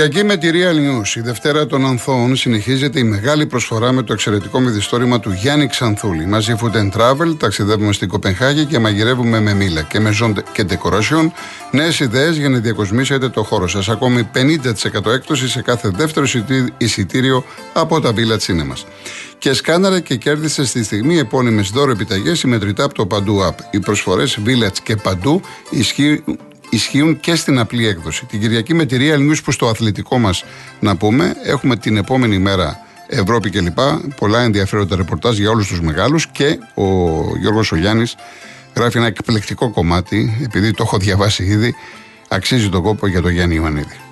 Κυριακή 0.00 0.24
με 0.24 0.36
τη 0.36 0.50
Real 0.52 0.74
News. 0.74 1.16
Η 1.16 1.20
Δευτέρα 1.20 1.66
των 1.66 1.86
Ανθώων 1.86 2.36
συνεχίζεται 2.36 2.98
η 2.98 3.02
μεγάλη 3.02 3.46
προσφορά 3.46 3.92
με 3.92 4.02
το 4.02 4.12
εξαιρετικό 4.12 4.60
μυθιστόρημα 4.60 5.20
του 5.20 5.32
Γιάννη 5.32 5.66
Ξανθούλη. 5.66 6.26
Μαζί 6.26 6.54
Food 6.60 6.76
and 6.76 7.00
Travel 7.00 7.38
ταξιδεύουμε 7.38 7.92
στην 7.92 8.08
Κοπενχάγη 8.08 8.64
και 8.64 8.78
μαγειρεύουμε 8.78 9.40
με 9.40 9.54
μήλα 9.54 9.82
και 9.82 10.00
με 10.00 10.10
ζώντε 10.10 10.42
και 10.52 10.66
decoration. 10.68 11.30
Νέες 11.70 12.00
ιδέες 12.00 12.36
για 12.36 12.48
να 12.48 12.58
διακοσμήσετε 12.58 13.28
το 13.28 13.42
χώρο 13.42 13.68
σας. 13.68 13.88
Ακόμη 13.88 14.28
50% 14.34 15.12
έκπτωση 15.12 15.48
σε 15.48 15.62
κάθε 15.62 15.88
δεύτερο 15.88 16.26
εισιτήριο 16.76 17.44
από 17.72 18.00
τα 18.00 18.12
Villa 18.16 18.46
Cinema. 18.46 18.84
Και 19.38 19.52
σκάναρε 19.52 20.00
και 20.00 20.16
κέρδισε 20.16 20.64
στη 20.64 20.84
στιγμή 20.84 21.18
επώνυμες 21.18 21.70
δώρο 21.70 21.90
επιταγές 21.90 22.38
συμμετρητά 22.38 22.84
από 22.84 22.94
το 22.94 23.06
Παντού 23.06 23.40
App. 23.48 23.56
Οι 23.70 23.78
προσφορές 23.78 24.38
Village 24.46 24.78
και 24.82 24.96
Παντού 24.96 25.40
ισχύουν 25.70 26.38
ισχύουν 26.70 27.20
και 27.20 27.34
στην 27.34 27.58
απλή 27.58 27.86
έκδοση. 27.86 28.24
Την 28.24 28.40
Κυριακή 28.40 28.74
με 28.74 28.84
τη 28.84 28.96
Real 29.00 29.30
News 29.30 29.38
που 29.44 29.52
στο 29.52 29.68
αθλητικό 29.68 30.18
μας 30.18 30.44
να 30.80 30.96
πούμε, 30.96 31.34
έχουμε 31.44 31.76
την 31.76 31.96
επόμενη 31.96 32.38
μέρα 32.38 32.78
Ευρώπη 33.06 33.50
κλπ. 33.50 33.78
Πολλά 34.16 34.40
ενδιαφέροντα 34.40 34.96
ρεπορτάζ 34.96 35.38
για 35.38 35.50
όλους 35.50 35.66
τους 35.66 35.80
μεγάλους 35.80 36.26
και 36.26 36.58
ο 36.74 36.84
Γιώργος 37.38 37.72
Ογιάννη 37.72 38.06
γράφει 38.76 38.96
ένα 38.96 39.06
εκπληκτικό 39.06 39.70
κομμάτι, 39.70 40.40
επειδή 40.44 40.72
το 40.72 40.82
έχω 40.86 40.98
διαβάσει 40.98 41.44
ήδη, 41.44 41.74
αξίζει 42.28 42.68
τον 42.68 42.82
κόπο 42.82 43.06
για 43.06 43.22
τον 43.22 43.30
Γιάννη 43.30 43.54
Ιωαννίδη. 43.54 44.09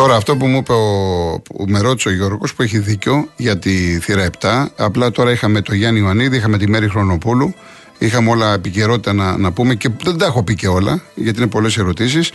Τώρα 0.00 0.16
αυτό 0.16 0.36
που 0.36 0.46
μου 0.46 0.56
είπε 0.56 0.72
ο, 0.72 1.42
που 1.44 1.64
με 1.68 1.80
ρώτησε 1.80 2.08
ο 2.08 2.12
Γιώργος 2.12 2.54
που 2.54 2.62
έχει 2.62 2.78
δίκιο 2.78 3.28
για 3.36 3.58
τη 3.58 3.98
θύρα 4.00 4.30
7 4.40 4.66
απλά 4.76 5.10
τώρα 5.10 5.30
είχαμε 5.30 5.60
το 5.60 5.74
Γιάννη 5.74 6.00
Ιωαννίδη, 6.00 6.36
είχαμε 6.36 6.58
τη 6.58 6.68
Μέρη 6.68 6.88
Χρονοπούλου 6.88 7.54
είχαμε 7.98 8.30
όλα 8.30 8.52
επικαιρότητα 8.52 9.12
να, 9.12 9.36
να 9.36 9.52
πούμε 9.52 9.74
και 9.74 9.90
δεν 10.02 10.18
τα 10.18 10.26
έχω 10.26 10.42
πει 10.42 10.54
και 10.54 10.68
όλα 10.68 11.02
γιατί 11.14 11.38
είναι 11.38 11.48
πολλές 11.48 11.76
ερωτήσεις 11.76 12.30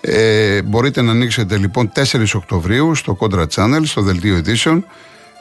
ε, 0.00 0.62
μπορείτε 0.62 1.02
να 1.02 1.10
ανοίξετε 1.10 1.56
λοιπόν 1.56 1.92
4 1.94 2.02
Οκτωβρίου 2.34 2.94
στο 2.94 3.18
Contra 3.20 3.44
Channel, 3.54 3.80
στο 3.84 4.02
δελτίο 4.02 4.40
Edition 4.44 4.82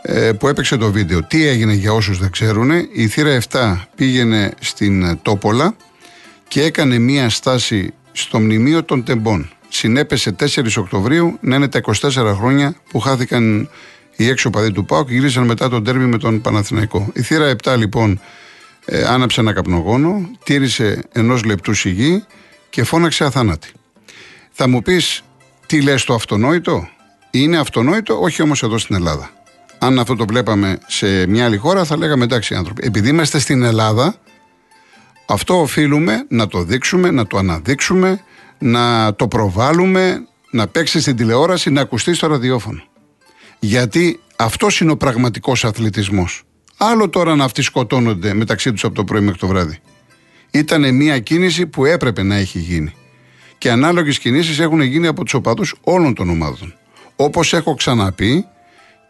ε, 0.01 0.31
που 0.31 0.47
έπαιξε 0.47 0.77
το 0.77 0.91
βίντεο. 0.91 1.23
Τι 1.23 1.47
έγινε 1.47 1.73
για 1.73 1.93
όσους 1.93 2.19
δεν 2.19 2.31
ξέρουν, 2.31 2.71
η 2.93 3.07
θύρα 3.07 3.41
7 3.49 3.77
πήγαινε 3.95 4.53
στην 4.59 5.19
Τόπολα 5.21 5.75
και 6.47 6.61
έκανε 6.61 6.99
μία 6.99 7.29
στάση 7.29 7.93
στο 8.11 8.39
μνημείο 8.39 8.83
των 8.83 9.03
τεμπών 9.03 9.51
συνέπεσε 9.77 10.35
4 10.39 10.45
Οκτωβρίου 10.77 11.37
να 11.41 11.55
είναι 11.55 11.67
τα 11.67 11.81
24 11.81 12.33
χρόνια 12.37 12.75
που 12.89 12.99
χάθηκαν 12.99 13.69
οι 14.15 14.27
έξω 14.27 14.49
παδί 14.49 14.71
του 14.71 14.85
ΠΑΟ 14.85 15.05
και 15.05 15.13
γύρισαν 15.13 15.45
μετά 15.45 15.69
τον 15.69 15.83
τέρμι 15.83 16.05
με 16.05 16.17
τον 16.17 16.41
Παναθηναϊκό. 16.41 17.11
Η 17.13 17.21
θύρα 17.21 17.55
7 17.63 17.75
λοιπόν 17.77 18.19
ε, 18.85 19.03
άναψε 19.03 19.41
ένα 19.41 19.53
καπνογόνο, 19.53 20.29
τήρησε 20.43 21.03
ενός 21.11 21.43
λεπτού 21.43 21.73
σιγή 21.73 22.23
και 22.69 22.83
φώναξε 22.83 23.23
αθάνατη. 23.23 23.71
Θα 24.51 24.67
μου 24.67 24.81
πεις, 24.81 25.23
τι 25.65 25.81
λες 25.81 26.03
το 26.03 26.13
αυτονόητο, 26.13 26.89
είναι 27.31 27.57
αυτονόητο, 27.57 28.21
όχι 28.21 28.41
όμως 28.41 28.63
εδώ 28.63 28.77
στην 28.77 28.95
Ελλάδα. 28.95 29.29
Αν 29.79 29.99
αυτό 29.99 30.15
το 30.15 30.25
βλέπαμε 30.25 30.77
σε 30.87 31.27
μια 31.27 31.45
άλλη 31.45 31.57
χώρα, 31.57 31.83
θα 31.83 31.97
λέγαμε 31.97 32.23
εντάξει 32.23 32.55
άνθρωποι. 32.55 32.85
Επειδή 32.85 33.09
είμαστε 33.09 33.39
στην 33.39 33.63
Ελλάδα, 33.63 34.15
αυτό 35.27 35.61
οφείλουμε 35.61 36.25
να 36.29 36.47
το 36.47 36.63
δείξουμε, 36.63 37.11
να 37.11 37.27
το 37.27 37.37
αναδείξουμε, 37.37 38.21
να 38.59 39.15
το 39.15 39.27
προβάλλουμε, 39.27 40.27
να 40.51 40.67
παίξει 40.67 40.99
στην 40.99 41.15
τηλεόραση, 41.15 41.69
να 41.69 41.81
ακουστεί 41.81 42.13
στο 42.13 42.27
ραδιόφωνο. 42.27 42.83
Γιατί 43.59 44.19
αυτός 44.35 44.79
είναι 44.79 44.91
ο 44.91 44.97
πραγματικός 44.97 45.65
αθλητισμός. 45.65 46.43
Άλλο 46.77 47.09
τώρα 47.09 47.35
να 47.35 47.43
αυτοί 47.43 47.61
σκοτώνονται 47.61 48.33
μεταξύ 48.33 48.71
τους 48.71 48.83
από 48.83 48.95
το 48.95 49.03
πρωί 49.03 49.21
μέχρι 49.21 49.39
το 49.39 49.47
βράδυ. 49.47 49.79
Ήταν 50.51 50.95
μια 50.95 51.19
κίνηση 51.19 51.67
που 51.67 51.85
έπρεπε 51.85 52.23
να 52.23 52.35
έχει 52.35 52.59
γίνει. 52.59 52.93
Και 53.57 53.71
ανάλογες 53.71 54.19
κινήσεις 54.19 54.59
έχουν 54.59 54.81
γίνει 54.81 55.07
από 55.07 55.23
τους 55.23 55.33
οπαδούς 55.33 55.75
όλων 55.81 56.13
των 56.13 56.29
ομάδων. 56.29 56.73
Όπως 57.15 57.53
έχω 57.53 57.73
ξαναπεί, 57.73 58.45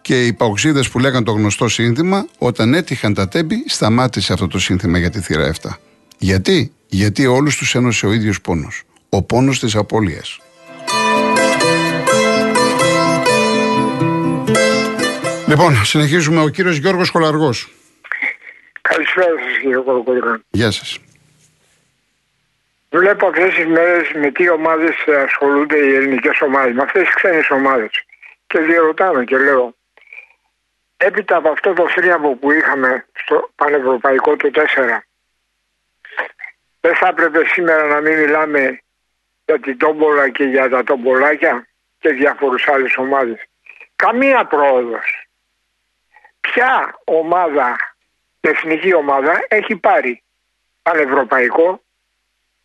και 0.02 0.26
οι 0.26 0.34
παοξίδες 0.34 0.90
που 0.90 1.00
λέγαν 1.00 1.24
το 1.24 1.32
γνωστό 1.32 1.68
σύνθημα, 1.68 2.28
όταν 2.38 2.74
έτυχαν 2.74 3.14
τα 3.14 3.28
τέμπη, 3.28 3.64
σταμάτησε 3.68 4.34
αυτό 4.34 4.48
το 4.48 4.60
σύνθημα 4.60 4.98
για 4.98 5.10
τη 5.10 5.20
θύρα 5.20 5.54
7. 5.62 5.70
Γιατί; 6.18 6.72
Γιατί 6.88 7.26
όλους 7.26 7.58
τους 7.58 7.76
ένωσε 7.76 8.06
ο 8.06 8.12
ίδιος 8.12 8.42
πόνος 8.42 8.84
ο 9.10 9.24
πόνος 9.24 9.60
της 9.60 9.76
απώλειας. 9.76 10.40
Λοιπόν, 15.48 15.86
συνεχίζουμε. 15.86 16.42
Ο 16.42 16.50
κύριος 16.50 16.78
Γιώργος 16.78 17.12
Κολαργός. 17.12 17.70
Καλησπέρα 18.82 19.34
σας 19.44 19.58
κύριε 19.62 19.78
Κολοκολικά. 19.78 20.42
Γεια 20.50 20.72
σας. 20.72 21.00
Βλέπω 22.90 23.28
αυτές 23.28 23.54
τις 23.54 23.66
μέρες 23.66 24.12
με 24.16 24.32
τι 24.32 24.50
ομάδες 24.50 24.96
ασχολούνται 25.26 25.78
οι 25.78 25.96
ελληνικές 25.96 26.42
ομάδες, 26.42 26.74
με 26.74 26.82
αυτές 26.84 27.04
τις 27.04 27.16
ξένες 27.16 27.50
ομάδες. 27.50 27.92
Και 28.48 28.60
διερωτάμε 28.60 29.24
και 29.24 29.38
λέω, 29.38 29.76
έπειτα 30.98 31.36
από 31.36 31.50
αυτό 31.50 31.74
το 31.74 31.90
θρίαμβο 31.90 32.36
που 32.36 32.52
είχαμε 32.52 33.06
στο 33.14 33.52
πανευρωπαϊκό 33.56 34.36
το 34.36 34.50
4, 34.54 35.04
δεν 36.80 36.96
θα 36.96 37.08
έπρεπε 37.08 37.40
σήμερα 37.46 37.86
να 37.86 38.02
μην 38.02 38.20
μιλάμε 38.20 38.82
για 39.48 39.60
την 39.60 39.78
τόμπολα 39.78 40.30
και 40.30 40.44
για 40.44 40.70
τα 40.70 40.84
τόμπολάκια 40.84 41.68
και 42.00 42.10
διάφορους 42.10 42.68
άλλες 42.68 42.98
ομάδες. 42.98 43.38
Καμία 43.96 44.46
πρόοδος. 44.46 45.28
Ποια 46.40 47.00
ομάδα, 47.04 47.96
εθνική 48.40 48.94
ομάδα, 48.94 49.46
έχει 49.48 49.76
πάρει 49.76 50.24
πανευρωπαϊκό 50.82 51.82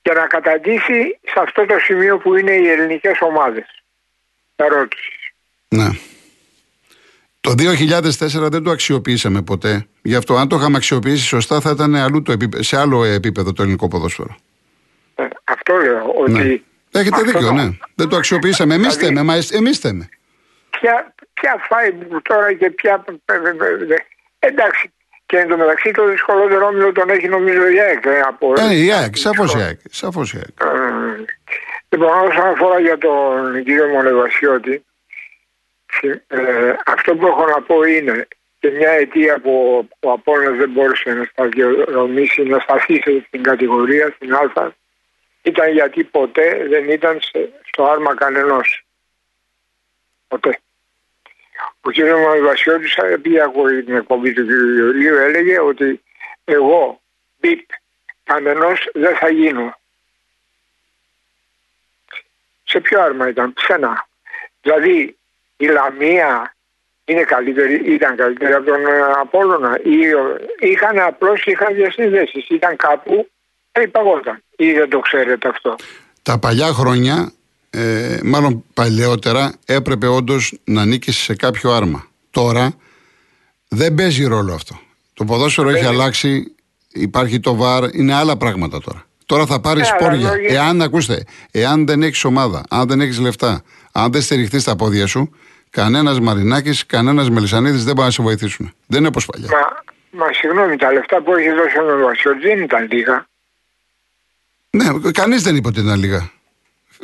για 0.02 0.14
να 0.14 0.26
καταντήσει 0.26 1.18
σε 1.22 1.40
αυτό 1.40 1.66
το 1.66 1.78
σημείο 1.78 2.18
που 2.18 2.36
είναι 2.36 2.52
οι 2.52 2.68
ελληνικές 2.68 3.18
ομάδες. 3.20 3.82
Ερώτηση. 4.56 5.34
Ναι. 5.68 5.88
Το 7.40 7.50
2004 7.50 8.50
δεν 8.50 8.62
το 8.62 8.70
αξιοποιήσαμε 8.70 9.42
ποτέ. 9.42 9.86
Γι' 10.02 10.14
αυτό 10.14 10.36
αν 10.36 10.48
το 10.48 10.56
είχαμε 10.56 10.76
αξιοποιήσει 10.76 11.26
σωστά 11.26 11.60
θα 11.60 11.70
ήταν 11.70 11.94
αλλού 11.94 12.22
το 12.22 12.34
σε 12.58 12.76
άλλο 12.76 13.04
επίπεδο 13.04 13.52
το 13.52 13.62
ελληνικό 13.62 13.88
ποδόσφαιρο. 13.88 14.36
Ε, 15.14 15.26
αυτό 15.44 15.76
λέω, 15.76 16.12
ότι 16.16 16.32
ναι. 16.32 16.60
Έχετε 16.92 17.22
δίκιο, 17.22 17.52
ναι. 17.52 17.68
Δεν 17.94 18.08
το 18.08 18.16
αξιοποιήσαμε. 18.16 18.74
Εμείς 18.74 18.96
δηλαδή, 18.96 19.14
θέμε, 19.14 19.22
μα 19.22 19.38
εμείς 19.52 19.78
θέμε. 19.78 20.08
Ποια, 20.70 21.14
ποια 21.32 21.56
φάει 21.68 21.92
τώρα 22.22 22.52
και 22.52 22.70
ποια. 22.70 23.04
Εντάξει. 24.38 24.92
Και 25.26 25.38
εν 25.38 25.48
τω 25.48 25.56
μεταξύ 25.56 25.90
το 25.90 26.06
δυσκολότερο 26.06 26.66
όμιλο 26.66 26.92
τον 26.92 27.10
έχει 27.10 27.28
νομίζω 27.28 27.68
η 27.68 27.80
ΑΕΚ. 27.80 28.04
Ε, 28.04 28.20
από... 28.20 28.54
Ε, 28.56 28.74
η 28.74 28.92
ΑΕΚ, 28.92 29.16
σαφώς 29.16 29.54
η 29.54 29.60
ΑΕΚ. 29.60 29.80
Σαφώς 29.90 30.32
η 30.32 30.36
ΑΕΚ. 30.36 30.72
Ε, 30.72 31.24
λοιπόν, 31.88 32.08
όσον 32.28 32.46
αφορά 32.46 32.80
για 32.80 32.98
τον 32.98 33.64
κύριο 33.64 33.86
Μονεβασιώτη, 33.86 34.84
ε, 36.26 36.38
αυτό 36.86 37.14
που 37.14 37.26
έχω 37.26 37.46
να 37.46 37.62
πω 37.62 37.82
είναι 37.82 38.28
και 38.58 38.70
μια 38.70 38.90
αιτία 38.90 39.40
που 39.40 39.88
ο 40.00 40.10
Απόλλωνας 40.10 40.56
δεν 40.56 40.70
μπόρεσε 40.70 41.10
να 41.10 41.24
σταδιοδρομήσει, 41.24 42.42
να 42.42 42.58
σταθείς 42.58 43.02
στην 43.26 43.42
κατηγορία, 43.42 44.12
στην 44.16 44.34
Α, 44.34 44.72
ήταν 45.42 45.72
γιατί 45.72 46.04
ποτέ 46.04 46.66
δεν 46.68 46.88
ήταν 46.88 47.20
στο 47.64 47.84
άρμα 47.84 48.14
κανενός. 48.14 48.84
Ποτέ. 50.28 50.60
Ο 51.80 51.90
κ. 51.90 51.96
Μαριβασιώτης, 51.98 52.96
επειδή 52.96 53.40
ακούω 53.40 53.84
την 53.84 53.96
εκπομπή 53.96 54.32
του 54.32 54.46
κ. 54.46 54.48
Ιωλίου, 54.48 55.16
έλεγε 55.16 55.60
ότι 55.60 56.02
εγώ, 56.44 57.00
μπιπ, 57.40 57.60
κανενός 58.24 58.88
δεν 58.92 59.16
θα 59.16 59.28
γίνω. 59.28 59.76
Σε 62.64 62.80
ποιο 62.80 63.00
άρμα 63.00 63.28
ήταν, 63.28 63.52
πουθενά. 63.52 64.08
Δηλαδή, 64.62 65.16
η 65.56 65.66
Λαμία 65.66 66.54
είναι 67.04 67.22
καλύτερη, 67.22 67.74
ήταν 67.74 68.16
καλύτερη 68.16 68.52
από 68.52 68.64
τον 68.64 68.86
Απόλλωνα. 69.16 69.80
Είχαν 70.58 70.98
απλώς 70.98 71.44
είχαν 71.44 71.74
διασυνδέσεις. 71.74 72.48
Ήταν 72.48 72.76
κάπου 72.76 73.30
υπαγόταν 73.80 74.42
ή 74.64 74.72
δεν 74.72 74.88
το 74.88 74.98
ξέρετε 74.98 75.48
αυτό. 75.48 75.76
Τα 76.22 76.38
παλιά 76.38 76.66
χρόνια, 76.66 77.32
ε, 77.70 78.18
μάλλον 78.22 78.64
παλαιότερα, 78.74 79.52
έπρεπε 79.66 80.06
όντως 80.06 80.58
να 80.64 80.84
νίκεις 80.84 81.16
σε 81.16 81.34
κάποιο 81.34 81.70
άρμα. 81.70 82.06
Τώρα 82.30 82.72
δεν 83.68 83.94
παίζει 83.94 84.24
ρόλο 84.24 84.54
αυτό. 84.54 84.80
Το 85.14 85.24
ποδόσφαιρο 85.24 85.68
έχει 85.68 85.84
αλλάξει, 85.84 86.54
υπάρχει 86.92 87.40
το 87.40 87.54
βαρ, 87.54 87.94
είναι 87.94 88.14
άλλα 88.14 88.36
πράγματα 88.36 88.80
τώρα. 88.80 89.04
Τώρα 89.26 89.46
θα 89.46 89.60
πάρεις 89.60 89.86
σπόρια. 89.86 90.32
Εάν, 90.48 90.82
ακούστε, 90.82 91.24
εάν 91.50 91.86
δεν 91.86 92.02
έχεις 92.02 92.24
ομάδα, 92.24 92.62
αν 92.70 92.88
δεν 92.88 93.00
έχεις 93.00 93.18
λεφτά, 93.18 93.62
αν 93.92 94.12
δεν 94.12 94.22
στηριχθεί 94.22 94.58
στα 94.58 94.76
πόδια 94.76 95.06
σου, 95.06 95.30
κανένας 95.70 96.20
Μαρινάκης, 96.20 96.86
κανένας 96.86 97.30
Μελισανίδης 97.30 97.84
δεν 97.84 97.94
μπορεί 97.94 98.06
να 98.06 98.12
σε 98.12 98.22
βοηθήσουν. 98.22 98.72
Δεν 98.86 98.98
είναι 98.98 99.08
όπως 99.08 99.26
παλιά. 99.26 99.48
Μα, 99.50 100.24
μα 100.24 100.32
συγγνώμη, 100.32 100.76
τα 100.76 100.92
λεφτά 100.92 101.22
που 101.22 101.34
έχεις 101.34 101.52
δώσει 101.52 101.78
ο 101.78 102.04
Βασιώτης 102.04 102.42
δεν 102.42 102.62
ήταν 102.62 102.88
λίγα. 102.90 103.26
Ναι, 104.76 105.10
κανείς 105.12 105.42
δεν 105.42 105.56
είπε 105.56 105.68
ότι 105.68 105.80
ήταν 105.80 105.98
λίγα. 105.98 106.30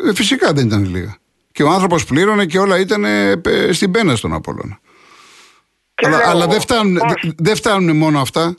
Ε, 0.06 0.15
φυσικά 0.15 0.53
δεν 0.53 0.67
ήταν 0.67 0.85
λίγα. 0.85 1.17
Και 1.53 1.62
ο 1.62 1.69
άνθρωπος 1.69 2.05
πλήρωνε 2.05 2.47
και 2.47 2.59
όλα 2.59 2.79
ήταν 2.79 3.05
ε, 3.05 3.41
στην 3.73 3.91
πένα 3.91 4.17
στον 4.17 4.32
Απόλλωνα. 4.32 4.81
Αλλά, 5.94 6.20
αλλά 6.25 6.47
δεν, 6.47 6.61
φτάνουν, 6.61 7.00
δεν 7.37 7.56
φτάνουν 7.56 7.97
μόνο 7.97 8.20
αυτά. 8.20 8.56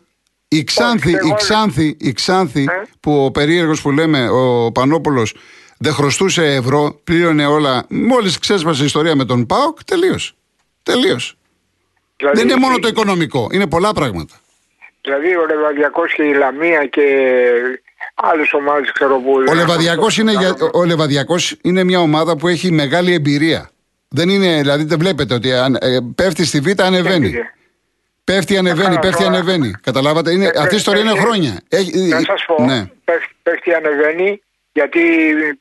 Η 0.47 0.63
Ξάνθη, 0.63 1.11
η 1.11 1.33
Ξάνθη, 1.35 1.97
η 1.99 2.11
Ξάνθη 2.11 2.61
Ε; 2.61 2.81
που 2.99 3.25
ο 3.25 3.31
περίεργος 3.31 3.81
που 3.81 3.91
λέμε, 3.91 4.29
ο 4.29 4.71
Πανόπουλος, 4.71 5.35
δεν 5.77 5.93
χρωστούσε 5.93 6.53
ευρώ, 6.53 6.99
πλήρωνε 7.03 7.45
όλα. 7.45 7.85
Μόλις 7.89 8.39
ξέσπασε 8.39 8.81
η 8.81 8.85
ιστορία 8.85 9.15
με 9.15 9.25
τον 9.25 9.45
Πάοκ, 9.45 9.83
τελείωσε. 9.83 10.33
Τελείωσε. 10.83 11.33
Δηλαδή, 12.15 12.37
Δεν 12.37 12.49
είναι 12.49 12.59
μόνο 12.59 12.79
το 12.79 12.87
οικονομικό, 12.87 13.47
είναι 13.51 13.67
πολλά 13.67 13.93
πράγματα. 13.93 14.35
Δηλαδή 15.01 15.35
ο 15.35 15.45
Λεβαδιακός 15.45 16.13
και 16.13 16.23
η 16.23 16.33
Λαμία 16.33 16.85
και 16.85 17.01
άλλες 18.21 18.53
ομάδες 18.53 18.91
ξέρω 18.91 19.19
που... 19.19 19.31
Ο 19.49 19.53
Λεβαδιακός 19.53 20.17
είναι, 20.17 20.31
για- 20.31 20.55
ο 20.73 20.85
Λεβαδιακός 20.85 21.55
είναι 21.61 21.83
μια 21.83 21.99
ομάδα 21.99 22.37
που 22.37 22.47
έχει 22.47 22.71
μεγάλη 22.71 23.13
εμπειρία. 23.13 23.69
Δεν 24.07 24.29
είναι, 24.29 24.57
δηλαδή 24.57 24.83
δεν 24.83 24.99
βλέπετε 24.99 25.33
ότι 25.33 25.53
αν, 25.53 25.77
ε, 25.81 25.97
πέφτει 26.15 26.45
στη 26.45 26.59
Β' 26.59 26.81
ανεβαίνει. 26.81 27.33
Πέφτει, 28.23 28.57
ανεβαίνει, 28.57 28.87
Καλά, 28.87 28.99
πέφτει, 28.99 29.23
τώρα. 29.23 29.35
ανεβαίνει. 29.35 29.71
Καταλάβατε, 29.83 30.31
είναι, 30.31 30.45
Ε, 30.45 30.59
αυτή 30.59 30.73
η 30.73 30.77
ιστορία 30.77 31.01
είναι 31.01 31.09
πέφτει- 31.11 31.27
χρόνια. 31.27 31.59
Έχει, 31.69 31.97
Να 32.07 32.19
σας 32.19 32.45
πω, 32.47 32.63
ναι. 32.63 32.85
πέφτει, 33.03 33.35
πέφτει 33.43 33.73
ανεβαίνει 33.73 34.41
γιατί 34.71 34.99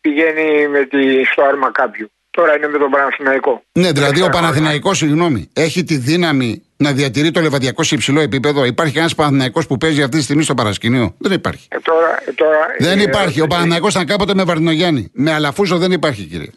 πηγαίνει 0.01 0.69
με 0.69 0.85
τη, 0.85 1.25
στο 1.25 1.43
άρμα 1.43 1.71
κάποιου. 1.73 2.11
Τώρα 2.31 2.57
είναι 2.57 2.69
με 2.69 2.79
τον 2.79 2.91
Παναθηναϊκό. 2.91 3.63
ναι, 3.73 3.93
δηλαδή 3.93 4.21
ο 4.23 4.25
Ε, 4.27 4.29
Παναθηναϊκός, 4.29 4.97
συγγνώμη, 4.99 5.49
έχει 5.53 5.85
τη 5.85 5.97
δύναμη 5.97 6.63
να 6.81 6.93
διατηρεί 6.93 7.31
το 7.31 7.41
Λεβαδιακό 7.41 7.83
σε 7.83 7.95
υψηλό 7.95 8.21
επίπεδο. 8.21 8.65
Υπάρχει 8.65 8.95
κανένα 8.95 9.13
Παναθηναϊκός 9.17 9.67
που 9.67 9.77
παίζει 9.77 10.03
αυτή 10.03 10.17
τη 10.17 10.23
στιγμή 10.23 10.43
στο 10.43 10.55
παρασκηνείο. 10.55 11.15
Δεν 11.19 11.33
υπάρχει. 11.33 11.67
Ε, 11.71 11.79
τώρα, 11.83 12.23
ε, 12.27 12.33
τώρα, 12.33 12.59
Δεν 12.79 12.99
ε, 12.99 13.03
υπάρχει. 13.03 13.41
Ο 13.41 13.47
Παναθηναϊκός 13.47 13.95
ήταν 13.95 14.07
κάποτε 14.07 14.35
με 14.35 14.45
Βαρδινογιάννη. 14.45 15.11
Με 15.13 15.33
Αλαφούζο 15.33 15.77
δεν 15.79 15.93
υπάρχει, 15.93 16.23
κύριε. 16.23 16.51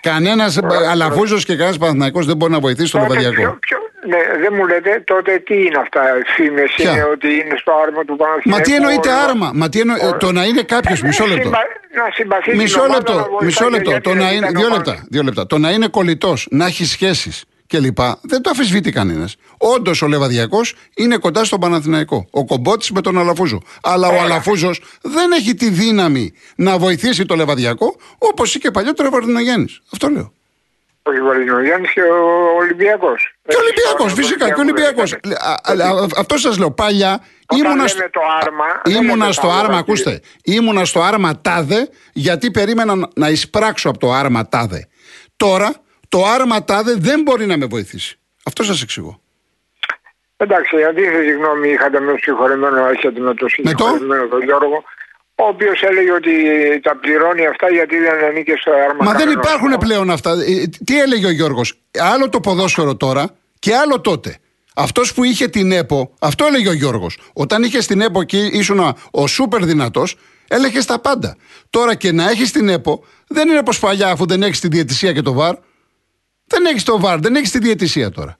Κανένα 0.00 0.46
Αλαφούζο 0.90 1.36
και 1.36 1.56
κανένα 1.56 1.76
Παναθηναϊκός 1.78 2.26
δεν 2.26 2.36
μπορεί 2.36 2.52
να 2.52 2.60
βοηθήσει 2.60 2.92
το 2.92 2.98
τότε 2.98 3.08
Λεβαδιακό. 3.14 3.34
ποιο- 3.42 3.58
ποιο- 3.58 3.78
ναι, 4.08 4.38
δεν 4.40 4.52
μου 4.56 4.66
λέτε 4.66 5.02
τότε 5.06 5.38
τι 5.38 5.54
είναι 5.54 5.78
αυτά. 5.80 6.00
Φήμες 6.36 6.72
Ποια? 6.76 6.90
είναι 6.92 7.02
ότι 7.12 7.26
είναι 7.28 7.54
στο 7.60 7.72
άρμα 7.86 8.04
του 8.04 8.16
Παναθηναϊκού. 8.16 8.50
Μα 8.50 8.60
τι 8.60 8.74
εννοείται 8.74 9.08
ο- 9.08 9.18
άρμα, 9.28 9.50
μα 9.54 9.68
τι 9.68 9.80
εννο... 9.80 9.94
ε, 9.94 10.16
το 10.18 10.32
να 10.32 10.44
είναι 10.44 10.62
κάποιο, 10.62 10.96
Ε, 11.02 11.06
μισό 11.06 11.26
λεπτό. 11.26 11.42
συμπα- 11.42 11.58
Να 12.04 12.10
συμπαθεί 12.14 12.50
την 12.50 12.60
Μισό 12.60 12.78
ομάδα, 12.80 12.94
λεπτό, 12.94 13.12
να 13.14 13.18
βοηθάει 13.22 13.46
μισό 13.46 13.68
λεπτό. 13.68 13.90
γιατί 13.90 14.02
Το 14.04 14.10
δεν 14.10 14.22
να 14.22 14.28
είναι, 14.32 14.36
ήταν 14.46 14.54
δύο 14.60 14.66
ο 14.66 14.76
λεπτά, 14.76 15.06
δύο 15.10 15.22
λεπτά. 15.22 15.46
Το 15.46 15.58
να 15.58 15.70
είναι 15.70 15.86
κολλητό, 15.88 16.34
να 16.50 16.66
έχει 16.66 16.84
σχέσει 16.84 17.30
κλπ. 17.68 17.98
Δεν 18.22 18.42
το 18.42 18.50
αφισβητεί 18.50 18.90
κανένας. 18.92 19.36
Όντως 19.58 20.02
ο 20.02 20.06
Λεβαδιακός 20.08 20.74
είναι 20.96 21.16
κοντά 21.16 21.44
στον 21.44 21.60
Παναθηναϊκό. 21.60 22.26
Ο 22.30 22.44
κομπότης 22.44 22.90
με 22.90 23.00
τον 23.00 23.18
Αλαφούζο. 23.18 23.62
Αλλά 23.82 24.08
ο 24.08 24.20
Αλαφούζος 24.20 24.82
δεν 25.02 25.32
έχει 25.32 25.54
τη 25.54 25.68
δύναμη 25.70 26.32
να 26.56 26.78
βοηθήσει 26.78 27.24
το 27.24 27.36
Λεβαδιακό 27.36 27.96
όπως 28.18 28.54
είχε 28.54 28.70
παλιότερα 28.70 29.08
ο 29.08 29.10
Βαρδινογιάννης. 29.10 29.80
Αυτό 29.92 30.08
λέω. 30.08 30.32
Ο 31.02 31.24
Βαρδινογιάννης 31.26 31.92
και 31.92 32.00
ο 32.00 32.56
Ολυμπιακός. 32.58 33.34
Και 33.48 33.56
ο 33.56 33.58
Ολυμπιακός, 33.60 34.12
φυσικά 34.12 34.46
και 34.46 34.52
ο 34.58 34.62
Ολυμπιακός. 34.62 35.14
Αυτό 36.16 36.36
σας 36.38 36.58
λέω. 36.58 36.70
Παλιά 36.70 37.20
Όταν 37.46 37.58
ήμουνα, 37.58 37.74
λέμε 37.76 37.88
στο- 37.88 38.10
το 38.10 38.20
άρμα, 38.40 38.64
δεν 38.84 38.94
ήμουνα 38.94 39.16
λέμε 39.16 39.32
στο 39.32 39.46
τα 39.46 39.54
άρμα, 39.54 39.62
άρμα, 39.62 39.82
κύριε. 39.82 40.02
ακούστε. 40.02 40.20
Ήμουνα 40.44 40.84
στο 40.84 41.02
άρμα 41.02 41.40
τάδε 41.40 41.88
γιατί 42.12 42.50
περίμενα 42.50 42.94
να- 42.94 43.08
να 43.14 43.28
εισπράξω 43.28 43.88
από 43.88 43.98
το 43.98 44.12
άρμα 44.12 44.48
τάδε. 44.48 44.88
Τώρα 45.36 45.74
το 46.08 46.24
άρμα 46.24 46.64
τάδε 46.64 46.94
δεν 46.98 47.22
μπορεί 47.22 47.46
να 47.46 47.56
με 47.56 47.66
βοηθήσει. 47.66 48.18
Αυτό 48.44 48.62
σας 48.64 48.82
εξηγώ. 48.82 49.20
Εντάξει, 50.36 50.82
αντίθετη 50.88 51.32
γνώμη 51.32 51.68
είχατε 51.68 52.00
με 52.00 52.06
τον 52.06 52.18
συγχωρεμένο, 52.18 52.86
έχετε 52.86 53.20
με 53.20 53.34
τον 53.34 53.48
Με 53.62 53.72
το; 53.72 53.84
συγχωρεμένο 53.84 54.26
τον 54.26 54.42
Γιώργο, 54.42 54.84
ο 55.34 55.44
οποίος 55.44 55.82
έλεγε 55.82 56.12
ότι 56.12 56.32
τα 56.82 56.96
πληρώνει 56.96 57.46
αυτά 57.46 57.68
γιατί 57.70 57.98
δεν 57.98 58.24
ανήκε 58.24 58.54
στο 58.60 58.70
άρμα. 58.88 59.04
Μα 59.04 59.12
δεν 59.12 59.18
κανενός. 59.20 59.44
υπάρχουν 59.44 59.76
πλέον 59.78 60.10
αυτά. 60.10 60.30
Ε, 60.30 60.66
Τι 60.84 61.00
έλεγε 61.00 61.26
ο 61.26 61.30
Γιώργος; 61.30 61.78
Άλλο 61.98 62.28
το 62.28 62.40
ποδόσφαιρο 62.40 62.96
τώρα 62.96 63.30
και 63.58 63.74
άλλο 63.76 64.00
τότε. 64.00 64.38
Αυτός 64.74 65.14
που 65.14 65.24
είχε 65.24 65.48
την 65.48 65.72
ΕΠΟ, 65.72 66.14
αυτό 66.18 66.44
έλεγε 66.46 66.68
ο 66.68 66.72
Γιώργος. 66.72 67.18
Όταν 67.32 67.62
είχε 67.62 67.78
την 67.78 68.00
ΕΠΟ 68.00 68.22
και 68.22 68.38
ήσουν 68.38 68.94
ο 69.10 69.26
σούπερ 69.26 69.64
δυνατός, 69.64 70.16
έλεγε 70.48 70.84
τα 70.84 70.98
πάντα. 70.98 71.36
Τώρα 71.70 71.94
και 71.94 72.12
να 72.12 72.30
έχεις 72.30 72.52
την 72.52 72.68
ΕΠΟ, 72.68 73.04
δεν 73.28 73.48
είναι 73.48 73.62
πως 73.62 73.78
παλιά 73.78 74.08
αφού 74.08 74.26
δεν 74.26 74.42
έχεις 74.42 74.60
τη 74.60 74.68
διαιτησία 74.68 75.12
και 75.12 75.22
το 75.22 75.32
βαρ. 75.32 75.54
Δεν 76.48 76.64
έχεις 76.64 76.82
το 76.82 77.00
βαρ, 77.00 77.18
δεν 77.20 77.34
έχεις 77.36 77.50
τη 77.50 77.58
διαιτησία 77.58 78.10
τώρα. 78.10 78.38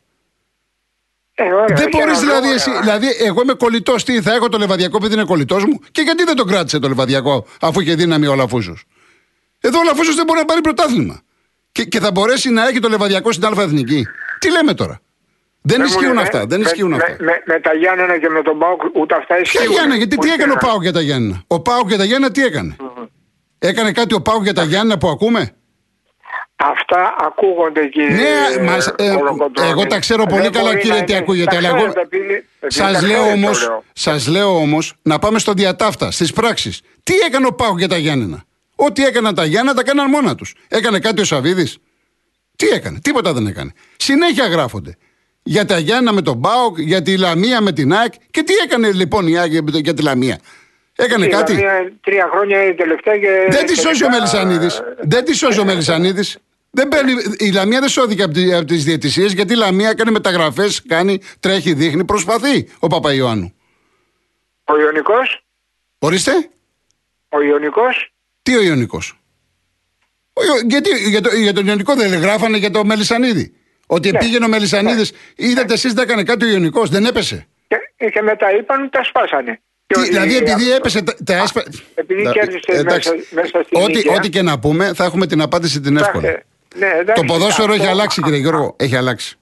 Ε, 1.35 1.45
ωραία, 1.53 1.65
δεν 1.67 1.77
έχει 1.77 1.89
μπορείς 1.89 2.07
ένα 2.11 2.19
δηλαδή 2.21 2.43
λόγο, 2.47 2.55
εσύ. 2.55 2.71
ε. 2.71 2.81
Δηλαδή, 2.81 3.07
εγώ 3.25 3.41
είμαι 3.43 3.53
κολλητός. 3.55 4.05
Τι 4.05 4.21
θα 4.23 4.33
έχω 4.35 4.49
το 4.49 4.59
λεβαδιακό 4.59 4.97
επειδή 4.97 5.15
είναι 5.15 5.25
κολλητός 5.25 5.65
μου; 5.65 5.81
Και 5.91 6.01
γιατί 6.03 6.25
δεν 6.25 6.37
τον 6.37 6.47
κράτησε 6.47 6.79
το 6.79 6.89
λεβαδιακό 6.89 7.47
αφού 7.61 7.81
είχε 7.81 7.95
δύναμη 7.95 8.27
ο 8.27 8.35
Λαφούζο. 8.35 8.77
Εδώ 9.61 9.79
ο 9.79 9.83
Λαφούζο 9.85 10.15
δεν 10.15 10.25
μπορεί 10.27 10.39
να 10.39 10.45
πάρει 10.45 10.61
πρωτάθλημα. 10.61 11.21
Και, 11.73 11.85
και 11.85 12.01
θα 12.01 12.11
μπορέσει 12.11 12.51
να 12.51 12.69
έχει 12.69 12.79
το 12.79 12.89
λεβαδιακό 12.89 13.33
στην 13.33 13.45
Α 13.47 13.63
Εθνική. 13.63 14.07
Τι 14.39 14.51
λέμε 14.51 14.75
τώρα; 14.75 15.01
Δεν 15.63 15.77
Δεν 15.77 15.81
μου 15.81 15.87
ισχύουν 15.87 16.15
λέτε, 16.15 16.23
αυτά. 16.23 16.47
Δεν 16.47 16.61
με- 16.61 16.67
ισχύουν 16.67 16.91
με, 16.91 16.97
αυτά. 16.97 17.17
Με, 17.25 17.43
με 17.47 17.61
τα 17.61 17.75
Γιάννενα 17.75 18.19
και 18.19 18.29
με 18.29 18.43
τον 18.43 18.59
Πάουκ 18.59 18.81
ούτε 18.95 19.15
αυτά 19.15 19.35
Ποια 19.35 19.43
ισχύουν. 19.43 19.73
Γιάννα, 19.73 19.95
γιατί 19.97 20.17
τι 20.17 20.27
Ούτε 20.27 20.35
έκανε 20.35 20.53
ο 20.53 20.57
ένα. 20.61 20.67
Πάουκ 20.69 20.83
για 20.83 20.93
τα 20.93 21.01
Γιάννα. 21.01 21.43
Ο 21.47 21.61
Πάουκ 21.61 21.89
για 21.89 21.99
τα 21.99 22.05
Γιάννα 22.05 22.31
τι 22.31 22.43
έκανε; 22.45 22.77
Έκανε 23.59 23.93
κάτι 23.93 24.15
ο 24.15 24.21
Πάουκ 24.23 24.43
για 24.43 24.55
τα 24.55 24.63
Γιάννα 24.65 24.99
που 24.99 25.09
ακούμε; 25.09 25.53
Αυτά 26.61 27.15
ακούγονται 27.21 27.87
κύριε 27.87 28.09
Ναι, 28.17 28.63
μας, 28.63 28.87
ε, 28.87 29.15
Κολοκοτρώνη. 29.17 29.71
εγώ 29.71 29.87
τα 29.87 29.99
ξέρω 29.99 30.25
πολύ 30.27 30.43
Δεν 30.43 30.53
καλά, 30.53 30.69
μπορεί 30.71 30.81
κύριε, 30.81 30.99
να 30.99 31.05
τι 31.05 31.13
είναι- 31.13 31.21
ακούγεται, 31.21 31.51
τα 31.51 31.57
αλλά 31.57 31.69
εγώ- 31.69 31.77
ξέρετε, 31.79 32.01
επειδή- 32.01 32.25
επειδή 32.25 32.47
τα 32.61 32.71
Σας 32.71 33.03
λέω 33.03 33.11
ξέρετε, 33.23 33.33
όμως, 33.33 33.61
το 33.61 33.67
λέω. 33.71 33.85
σας 33.93 34.27
λέω 34.27 34.57
όμως, 34.57 34.95
να 35.03 35.19
πάμε 35.19 35.39
στον 35.39 35.55
διατάφτα, 35.55 36.11
στις 36.11 36.33
πράξεις. 36.33 36.81
Τι 37.03 37.15
έκανε 37.27 37.47
ο 37.47 37.53
Πάουκ 37.55 37.79
για 37.79 37.89
τα 37.89 37.97
Γιάννενα; 37.97 38.45
Ό,τι 38.77 39.05
έκαναν 39.05 39.35
τα 39.35 39.45
Γιάννενα 39.45 39.75
τα 39.77 39.81
έκαναν 39.85 40.11
μόνα 40.11 40.35
τους. 40.35 40.55
Έκανε 40.69 40.99
κάτι 40.99 41.21
ο 41.21 41.25
Σαββίδης; 41.25 41.79
Τι 42.57 42.67
έκανε, 42.69 42.99
τίποτα 43.03 43.33
δεν 43.33 43.47
έκανε. 43.47 43.73
Συνέχεια 43.97 44.47
γράφονται. 44.47 44.97
Για 45.43 45.65
τα 45.65 45.79
Γιάννενα 45.79 46.13
με 46.13 46.23
τον 46.23 46.41
Πάουκ, 46.41 46.79
για 46.79 47.03
τη 47.03 47.17
Λαμία 47.19 47.61
με 47.61 47.73
την 47.73 47.93
ΑΕΚ. 47.93 48.13
Και 48.31 48.43
τι 48.43 48.55
έκανε 48.65 48.93
λοιπόν 48.93 49.27
η 49.27 49.39
ΑΕΚ 49.39 49.51
για- 49.51 49.63
για 49.67 49.95
τη 49.95 50.03
Λαμία; 50.03 50.39
Έκανε 50.97 51.27
Η 51.27 51.29
κάτι; 51.29 51.53
Λαμία 51.53 51.93
Τρία 52.03 52.29
χρόνια 52.33 52.63
είναι 52.63 52.71
η 52.73 52.75
τελευταία 52.75 53.19
και. 53.19 53.29
Δεν 53.51 53.67
τη 53.67 53.75
σώζει 53.77 54.05
ο 54.05 54.07
τελικά, 54.07 54.11
Μελισανίδης. 54.11 54.79
ε, 54.79 54.83
Δεν 55.01 55.25
τη 55.25 55.35
σώζει 55.37 55.61
ο 55.61 55.65
Μελισανίδης. 55.65 56.39
Δεν 56.71 56.89
παίρνει, 56.89 57.13
η 57.39 57.51
Λαμία 57.53 57.81
δεν 57.81 57.89
σώθηκε 57.89 58.23
από, 58.23 58.33
τη, 58.35 58.55
από 58.55 58.65
τις 58.65 58.85
διαιτησίες 58.85 59.33
γιατί 59.33 59.53
η 59.53 59.57
Λαμία 59.57 59.95
κάνει 59.95 60.11
μεταγραφές, 60.11 60.83
κάνει, 60.89 61.21
τρέχει, 61.41 61.73
δείχνει, 61.73 62.05
προσπαθεί 62.05 62.69
ο 62.79 62.87
Παπαϊωάννου. 62.87 63.53
Ο 64.65 64.81
Ιωνικός; 64.81 65.45
Ορίστε, 65.99 66.33
Ο 67.29 67.43
Ιωνικός; 67.43 68.13
τι 68.43 68.57
ο 68.57 68.63
Ιωνικός; 68.63 69.19
Γιατί 70.67 70.91
για, 71.09 71.21
το, 71.21 71.35
για 71.37 71.53
τον 71.53 71.67
Ιωνικό 71.67 71.95
δεν 71.95 72.21
γράφανε 72.21 72.57
για 72.57 72.71
το 72.71 72.85
Μελισανίδη. 72.85 73.53
Ότι 73.87 74.11
Ναι. 74.11 74.19
πήγαινε 74.19 74.45
ο 74.45 74.49
Μελισανίδης, 74.49 75.13
είδατε 75.37 75.73
εσείς 75.73 75.93
δεν 75.93 76.05
έκανε 76.05 76.23
κάτι 76.23 76.45
ο 76.45 76.49
Ιωνικός, 76.49 76.91
δεν 76.91 77.05
έπεσε; 77.05 77.47
Και, 77.97 78.09
και 78.11 78.23
μετά 78.23 78.57
είπαν 78.57 78.91
τα 78.91 79.05
σπάσανε. 79.05 79.61
Και 79.87 79.95
Τι, 79.95 80.01
ότι- 80.01 80.09
δηλαδή 80.09 80.37
επειδή 80.37 80.73
έπεσε. 80.73 81.03
Τα, 81.03 81.15
τα 81.25 81.37
έσπα... 81.43 81.63
επειδή 81.95 82.23
Τα- 82.23 82.33
κέρδισε 82.33 82.73
εντάξει. 82.73 83.11
μέσα- 83.11 83.25
μέσα 83.35 83.63
στην 83.65 83.81
ό,τι, 83.83 83.93
νίκη, 83.97 84.09
ε. 84.09 84.13
ό,τι 84.13 84.29
και 84.29 84.43
να 84.43 84.59
πούμε, 84.59 84.93
θα 84.95 85.05
έχουμε 85.05 85.27
την 85.27 85.41
απάντηση 85.41 85.81
την 85.81 85.97
εύκολη. 85.97 86.43
Ε, 86.81 86.87
Ναι, 86.87 86.99
εντάξει, 87.01 87.23
Το 87.23 87.33
ποδόσφαιρο 87.33 87.71
αυτό- 87.73 87.83
έχει 87.83 87.93
αλλάξει, 87.93 88.23
κύριε 88.23 88.39
Γιώργο. 88.39 88.75
Έχει 88.79 88.97
αλλάξει. 88.97 89.37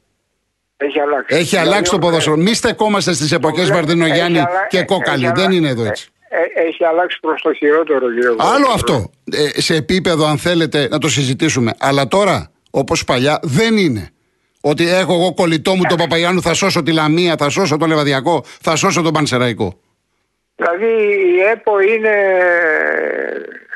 Έχει 0.77 1.01
αλλάξει. 1.01 1.37
Έχει 1.37 1.45
Δηλαδή, 1.49 1.69
αλλάξει 1.69 1.91
το 1.91 1.97
ε, 1.97 2.01
ποδόσφαιρο. 2.01 2.37
Μη 2.37 2.55
στεκόμαστε 2.55 3.13
στις 3.13 3.33
εποχές 3.33 3.63
έχει 3.65 3.73
Βαρδινογιάννη 3.73 4.39
αλλα- 4.39 4.67
και 4.69 4.79
ε, 4.79 4.83
Κόκαλη. 4.83 5.25
έχει 5.25 5.33
Δεν 5.35 5.45
αλλα- 5.45 5.55
είναι 5.57 5.69
εδώ 5.69 5.85
έτσι. 5.85 6.09
ε, 6.29 6.37
ε, 6.61 6.67
Έχει 6.69 6.85
αλλάξει 6.85 7.19
προς 7.21 7.43
το 7.43 7.53
χειρότερο, 7.55 8.13
κύριε 8.13 8.29
Άλλο 8.29 8.37
Βόλο. 8.53 8.73
αυτό. 8.75 9.11
Ε, 9.57 9.61
σε 9.61 9.75
επίπεδο, 9.75 10.27
αν 10.27 10.39
θέλετε, 10.39 10.89
να 10.91 10.99
το 10.99 11.09
συζητήσουμε. 11.09 11.73
Αλλά 11.79 12.09
τώρα, 12.09 12.51
όπως 12.71 13.05
παλιά, 13.05 13.39
δεν 13.43 13.77
είναι. 13.77 14.11
Ότι 14.61 14.89
έχω 14.89 15.13
εγώ 15.15 15.35
κολλητό 15.35 15.75
μου 15.75 15.83
τον 15.89 15.97
Παπαγιάννου, 15.99 16.43
θα 16.43 16.55
σώσω 16.55 16.83
τη 16.83 16.93
Λαμία, 16.93 17.35
θα 17.39 17.49
σώσω 17.49 17.77
τον 17.77 17.89
Λεβαδιακό, 17.89 18.45
θα 18.61 18.77
σώσω 18.77 19.03
τον 19.03 19.13
Πανσεραϊκό. 19.13 19.79
Δηλαδή 20.57 20.87
η 21.37 21.41
ΕΠΟ 21.53 21.81
είναι. 21.81 22.15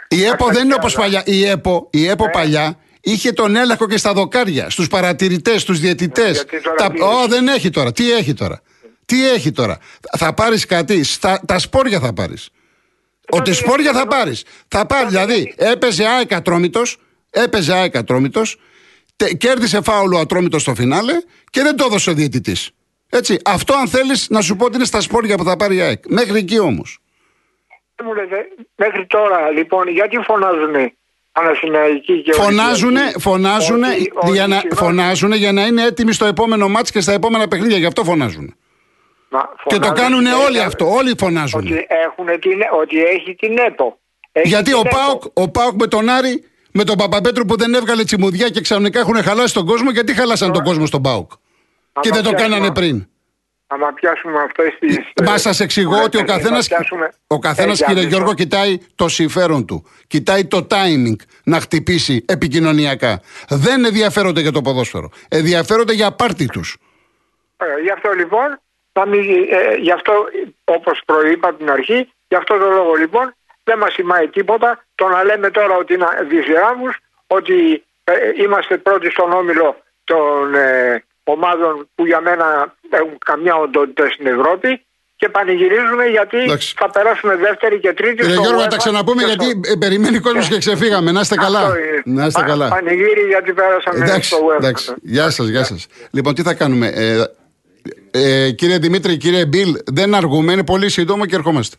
Η 0.09 0.25
ΕΠΟ 0.25 0.47
δεν 0.47 0.65
είναι 0.65 0.75
όπως 0.75 0.97
Αταξιάδα. 0.97 1.23
παλιά. 1.25 1.39
Η 1.41 1.49
ΕΠΟ, 1.51 1.89
η 1.91 2.09
ΕΠΟ 2.09 2.25
Ναι. 2.25 2.31
παλιά 2.31 2.77
είχε 3.01 3.33
τον 3.33 3.57
έλεγχο 3.57 3.87
και 3.87 3.97
στα 3.97 4.13
δοκάρια, 4.13 4.71
στου 4.71 4.87
παρατηρητέ, 4.87 5.59
στου 5.59 5.75
διαιτητέ. 5.75 6.25
Ναι, 6.25 6.31
γιατί 6.31 6.61
τώρα 6.61 6.77
Τα... 6.77 6.91
τι 6.91 7.01
Ω, 7.03 7.11
έχει. 7.19 7.29
δεν 7.29 7.49
έχει 7.49 7.71
τώρα. 7.71 7.93
Τι 7.93 8.13
έχει 8.13 8.35
τώρα. 8.35 8.61
Τι 9.05 9.29
έχει 9.29 9.53
τώρα. 9.53 9.79
Θα 10.19 10.35
πάρει 10.35 10.59
κάτι. 10.67 11.05
Στα... 11.05 11.41
Τα 11.47 11.59
σπόρια 11.59 12.01
θα 12.01 12.13
πάρει. 12.13 12.33
Ότι 12.33 12.49
Τότε 13.37 13.53
σπόρια 13.53 13.93
θα 13.93 13.99
γιατί- 13.99 14.09
πάρει. 14.09 14.35
Θα 14.69 14.87
πάρει. 14.87 15.07
Δηλαδή, 15.09 15.55
έπαιζε 15.57 16.05
ΑΕΚ 16.07 16.33
Ατρόμητο, 16.35 16.83
έπαιζε 17.31 17.73
ΑΕΚ 17.75 17.97
Ατρόμητο, 17.97 18.43
κέρδισε 19.39 19.83
φάουλο 19.83 20.19
Ατρόμητο 20.19 20.59
στο 20.59 20.75
φινάλε 20.75 21.13
και 21.51 21.63
δεν 21.63 21.77
το 21.77 21.85
έδωσε 21.85 22.11
ο 22.11 22.13
διαιτητή. 22.13 22.57
Έτσι. 23.11 23.39
Αυτό, 23.45 23.75
αν 23.75 23.89
θέλει, 23.89 24.13
να 24.29 24.41
σου 24.41 24.57
πω 24.57 24.65
ότι 24.65 24.77
είναι 24.77 24.85
στα 24.85 25.01
σπόρια 25.01 25.37
που 25.37 25.45
θα 25.45 25.57
πάρει 25.57 25.77
η 25.77 25.81
ΑΕΚ. 25.81 26.03
Μέχρι 26.09 26.39
εκεί 26.39 26.59
όμω. 26.59 26.83
Δεν 27.95 28.07
μου 28.09 28.15
λέτε, 28.15 28.37
μέχρι 28.77 29.07
τώρα 29.07 29.51
λοιπόν, 29.51 29.89
γιατί 29.89 30.17
φωνάζουν 30.17 30.93
Παναθηναϊκοί 31.33 32.23
και 32.23 32.33
Φωνάζουνε, 32.33 32.91
Ολυμπιακοί 33.01 33.21
φωνάζουνε, 33.21 33.87
ότι- 33.89 34.13
ότι 34.15 34.31
για 34.33 34.47
να, 34.47 34.59
συγγνώμη, 34.59 34.75
φωνάζουνε 34.87 35.37
για 35.37 35.53
να 35.53 35.67
είναι 35.67 35.83
έτοιμοι 35.85 36.13
στο 36.13 36.25
επόμενο 36.25 36.69
μάτς 36.69 36.91
και 36.91 37.01
στα 37.01 37.13
επόμενα 37.13 37.49
παιχνίδια. 37.49 37.77
Γι' 37.79 37.87
αυτό 37.87 38.05
φωνάζουν. 38.05 38.55
μα 39.29 39.41
Και 39.67 39.79
το 39.79 39.87
φωνάζουν 39.87 39.95
κάνουν 39.95 40.25
και 40.25 40.31
όλοι 40.47 40.57
για- 40.57 40.67
αυτό. 40.67 40.91
Όλοι 40.91 41.15
φωνάζουν. 41.19 41.61
Ότι, 41.61 41.75
έχουν 41.75 42.41
την, 42.41 42.59
ότι 42.81 43.03
έχει 43.03 43.35
την 43.35 43.59
ΕΠΟ. 43.59 43.99
Έχει 44.33 44.49
Γιατί 44.49 44.65
την 44.65 44.75
ο 44.75 44.81
ΕΠΟ. 44.85 44.97
Πάοκ, 44.97 45.23
ο 45.35 45.49
Πάοκ 45.51 45.75
με 45.81 45.87
τον 45.87 46.09
Άρη, 46.09 46.45
με 46.73 46.85
τον 46.85 46.97
Παπαπέτρου 46.97 47.45
που 47.45 47.57
δεν 47.57 47.75
έβγαλε 47.75 48.05
τσιμουδιά 48.05 48.49
και 48.49 48.61
ξαφνικά 48.61 49.01
έχουν 49.01 49.23
χαλάσει 49.23 49.55
τον 49.55 49.67
κόσμο, 49.67 49.91
γιατί 49.91 50.15
χαλάσαν 50.15 50.53
τον 50.53 50.65
κόσμο 50.65 50.87
στον 50.87 51.03
Πάοκ; 51.03 51.31
Μα 51.93 52.01
Και 52.03 52.11
δεν 52.11 52.23
το 52.23 52.29
πια- 52.31 52.39
κάνανε 52.39 52.67
μα- 52.67 52.73
πριν. 52.73 53.09
Άμα 53.73 53.93
πιάσουμε 53.93 54.39
αυτέ 54.43 54.75
τι. 54.79 55.23
Μα 55.25 55.39
σας 55.39 55.61
εξηγώ 55.61 56.03
ότι 56.03 56.19
ο 56.19 56.25
καθένα, 56.25 56.59
ο 57.27 57.39
καθένας, 57.39 57.85
κύριε 57.85 58.03
Γιώργο, 58.03 58.35
κοιτάει 58.35 58.79
το 58.95 59.09
συμφέρον 59.09 59.67
του. 59.67 59.87
Κοιτάει 60.07 60.47
το 60.47 60.67
timing 60.71 61.17
να 61.45 61.61
χτυπήσει 61.61 62.25
επικοινωνιακά. 62.29 63.21
Δεν 63.49 63.85
ενδιαφέρονται 63.85 64.41
για 64.41 64.53
το 64.53 64.63
ποδόσφαιρο. 64.63 65.11
Ενδιαφέρονται 65.29 65.93
για 65.93 66.13
πάρτι 66.13 66.47
τους. 66.47 66.77
Ε, 67.57 67.83
γι' 67.83 67.91
αυτό 67.91 68.13
λοιπόν, 68.13 68.61
θα 68.93 69.07
μην, 69.07 69.21
ε, 69.51 69.75
γι' 69.77 69.93
αυτό 69.93 70.13
όπως 70.65 71.03
προείπα 71.07 71.55
την 71.55 71.71
αρχή, 71.71 72.13
γι' 72.29 72.37
αυτό 72.37 72.59
το 72.59 72.69
λόγο 72.71 72.95
λοιπόν 72.95 73.35
δεν 73.65 73.79
μας 73.79 73.93
σημαίνει 73.93 74.29
τίποτα 74.29 74.85
το 74.95 75.09
να 75.09 75.25
λέμε 75.25 75.51
τώρα 75.51 75.77
ότι 75.77 75.95
είναι 75.95 76.07
δυσγεράμους, 76.29 76.97
ότι 77.27 77.85
ε, 78.05 78.13
είμαστε 78.43 78.77
πρώτοι 78.79 79.11
στον 79.11 79.33
όμιλο 79.33 79.77
των 80.05 80.55
ε, 80.55 81.05
ομάδων 81.37 81.89
που 81.95 82.07
για 82.07 82.21
μένα 82.21 82.75
έχουν 82.91 83.19
καμιά 83.25 83.55
οντότητα 83.55 84.11
στην 84.11 84.27
Ευρώπη 84.27 84.85
και 85.21 85.29
πανηγυρίζουν 85.29 86.01
γιατί 86.11 86.39
θα 86.77 86.91
περάσουμε 86.91 87.37
δεύτερη 87.37 87.81
και 87.81 87.93
τρίτη. 87.93 88.15
Κύριε 88.15 88.37
Γιώργο, 88.37 88.67
τα 88.67 88.77
ξαναπούμε 88.77 89.23
γιατί 89.23 89.61
ε, 89.65 89.75
περιμένει 89.79 90.17
ο 90.17 90.21
κόσμος 90.21 90.49
και 90.49 90.59
ξεφύγαμε. 90.59 91.13
Να 91.13 91.21
είστε 91.21 91.35
καλά. 91.35 91.73
Να 92.05 92.27
είστε 92.27 92.43
καλά. 92.43 92.69
Πανηγύρι 92.69 93.21
γιατί 93.29 93.53
πέρασαμε 93.53 94.05
εντάξει, 94.05 94.29
στο 94.29 94.39
web. 94.47 94.57
Εντάξει. 94.59 94.95
Γεια 95.03 95.31
σας, 95.31 95.49
γεια 95.49 95.65
σας. 95.65 95.87
Λοιπόν, 96.11 96.35
τι 96.35 96.43
θα 96.43 96.55
κάνουμε. 96.55 96.87
Ε, 96.87 97.25
ε, 98.11 98.51
κύριε 98.51 98.79
Δημήτρη, 98.79 99.17
κύριε 99.17 99.47
Μπιλ, 99.47 99.77
δεν 99.85 100.15
αργούμε. 100.15 100.53
Είναι 100.53 100.65
πολύ 100.65 100.89
σύντομο 100.89 101.27
και 101.27 101.35
ερχόμαστε. 101.35 101.77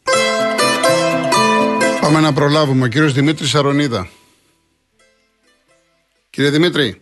Πάμε 2.01 2.19
να 2.19 2.33
προλάβουμε. 2.33 2.85
Ο 2.85 2.87
κύριος 2.87 3.13
Δημήτρης 3.13 3.49
Σαρονίδα. 3.49 4.07
Κύριε 6.29 6.49
Δημήτρη. 6.49 7.00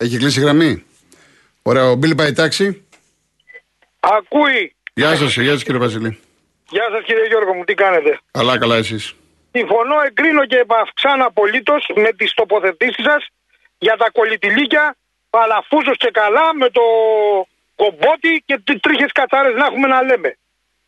Έχει 0.00 0.16
κλείσει 0.18 0.40
γραμμή. 0.40 0.84
Ωραία, 1.62 1.90
ο 1.90 1.94
Μπιλ 1.94 2.14
πάει 2.14 2.32
τάξη. 2.32 2.86
Ακούει. 4.00 4.74
Γεια 4.94 5.16
σας, 5.16 5.36
γεια 5.36 5.52
σας 5.52 5.62
κύριε 5.62 5.80
Βασιλή. 5.80 6.18
Γεια 6.70 6.86
σας 6.92 7.02
κύριε 7.04 7.26
Γιώργο 7.26 7.54
μου, 7.54 7.64
τι 7.64 7.74
κάνετε; 7.74 8.18
Καλά, 8.30 8.58
καλά 8.58 8.76
εσείς. 8.76 9.14
Συμφωνώ, 9.52 9.96
εγκρίνω 10.06 10.46
και 10.46 10.56
επαυξάνω 10.56 11.24
απολύτως 11.26 11.90
με 11.94 12.10
τις 12.18 12.34
τοποθετήσεις 12.34 13.04
σας 13.04 13.26
για 13.78 13.96
τα 13.96 14.10
κολλητηλίκια, 14.10 14.96
παλαφούζος 15.30 15.96
και 15.96 16.10
καλά 16.12 16.54
με 16.54 16.68
το 16.70 16.82
κομπότι 17.76 18.42
και 18.46 18.60
τι 18.64 18.80
τρίχες 18.80 19.12
κατσάρε 19.12 19.50
να 19.60 19.64
έχουμε 19.66 19.88
να 19.94 20.02
λέμε. 20.02 20.30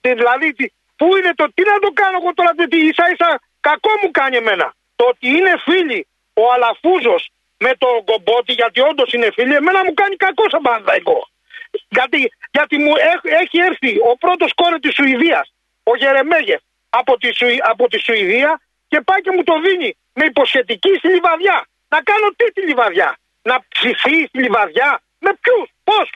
Δηλαδή, 0.00 0.48
πού 0.96 1.06
είναι 1.16 1.32
το, 1.34 1.44
τι 1.54 1.62
να 1.70 1.78
το 1.84 1.90
κάνω 2.00 2.16
εγώ 2.20 2.30
τώρα, 2.34 2.50
τι 2.70 2.78
ίσα 2.90 3.04
ίσα 3.12 3.40
κακό 3.60 3.92
μου 4.02 4.10
κάνει 4.10 4.36
εμένα. 4.36 4.74
Το 4.96 5.04
ότι 5.12 5.26
είναι 5.36 5.54
φίλοι 5.66 6.06
ο 6.32 6.42
Αλαφούζος 6.54 7.22
με 7.64 7.72
το 7.82 7.88
κομπότι, 8.08 8.52
γιατί 8.60 8.80
όντως 8.80 9.12
είναι 9.12 9.28
φίλοι, 9.36 9.54
εμένα 9.54 9.80
μου 9.84 9.94
κάνει 9.94 10.16
κακό 10.16 10.44
σαν 10.52 10.62
πανδαϊκό. 10.68 11.18
Γιατί, 11.88 12.20
γιατί 12.56 12.76
μου 12.84 12.92
έχει 13.42 13.58
έρθει 13.68 13.90
ο 14.10 14.12
πρώτος 14.22 14.50
κόρη 14.54 14.78
της 14.84 14.94
Σουηδίας, 14.94 15.46
ο 15.82 15.96
Γερεμέγεφ, 16.00 16.60
από 17.00 17.12
τη, 17.18 17.28
από 17.72 17.84
τη 17.88 17.98
Σουηδία 18.06 18.60
και 18.90 19.00
πάει 19.00 19.20
και 19.20 19.32
μου 19.36 19.42
το 19.42 19.54
δίνει 19.64 19.90
με 20.18 20.24
υποσχετική 20.24 20.92
στη 21.00 21.08
λιβαδιά. 21.08 21.58
Να 21.92 21.98
κάνω 22.08 22.26
τι 22.36 22.46
τη 22.54 22.60
λιβαδιά, 22.68 23.10
να 23.42 23.56
ψηθεί 23.68 24.16
στη 24.26 24.38
λιβαδιά, 24.44 24.90
με 25.24 25.30
ποιους, 25.40 25.68
πώς, 25.88 26.06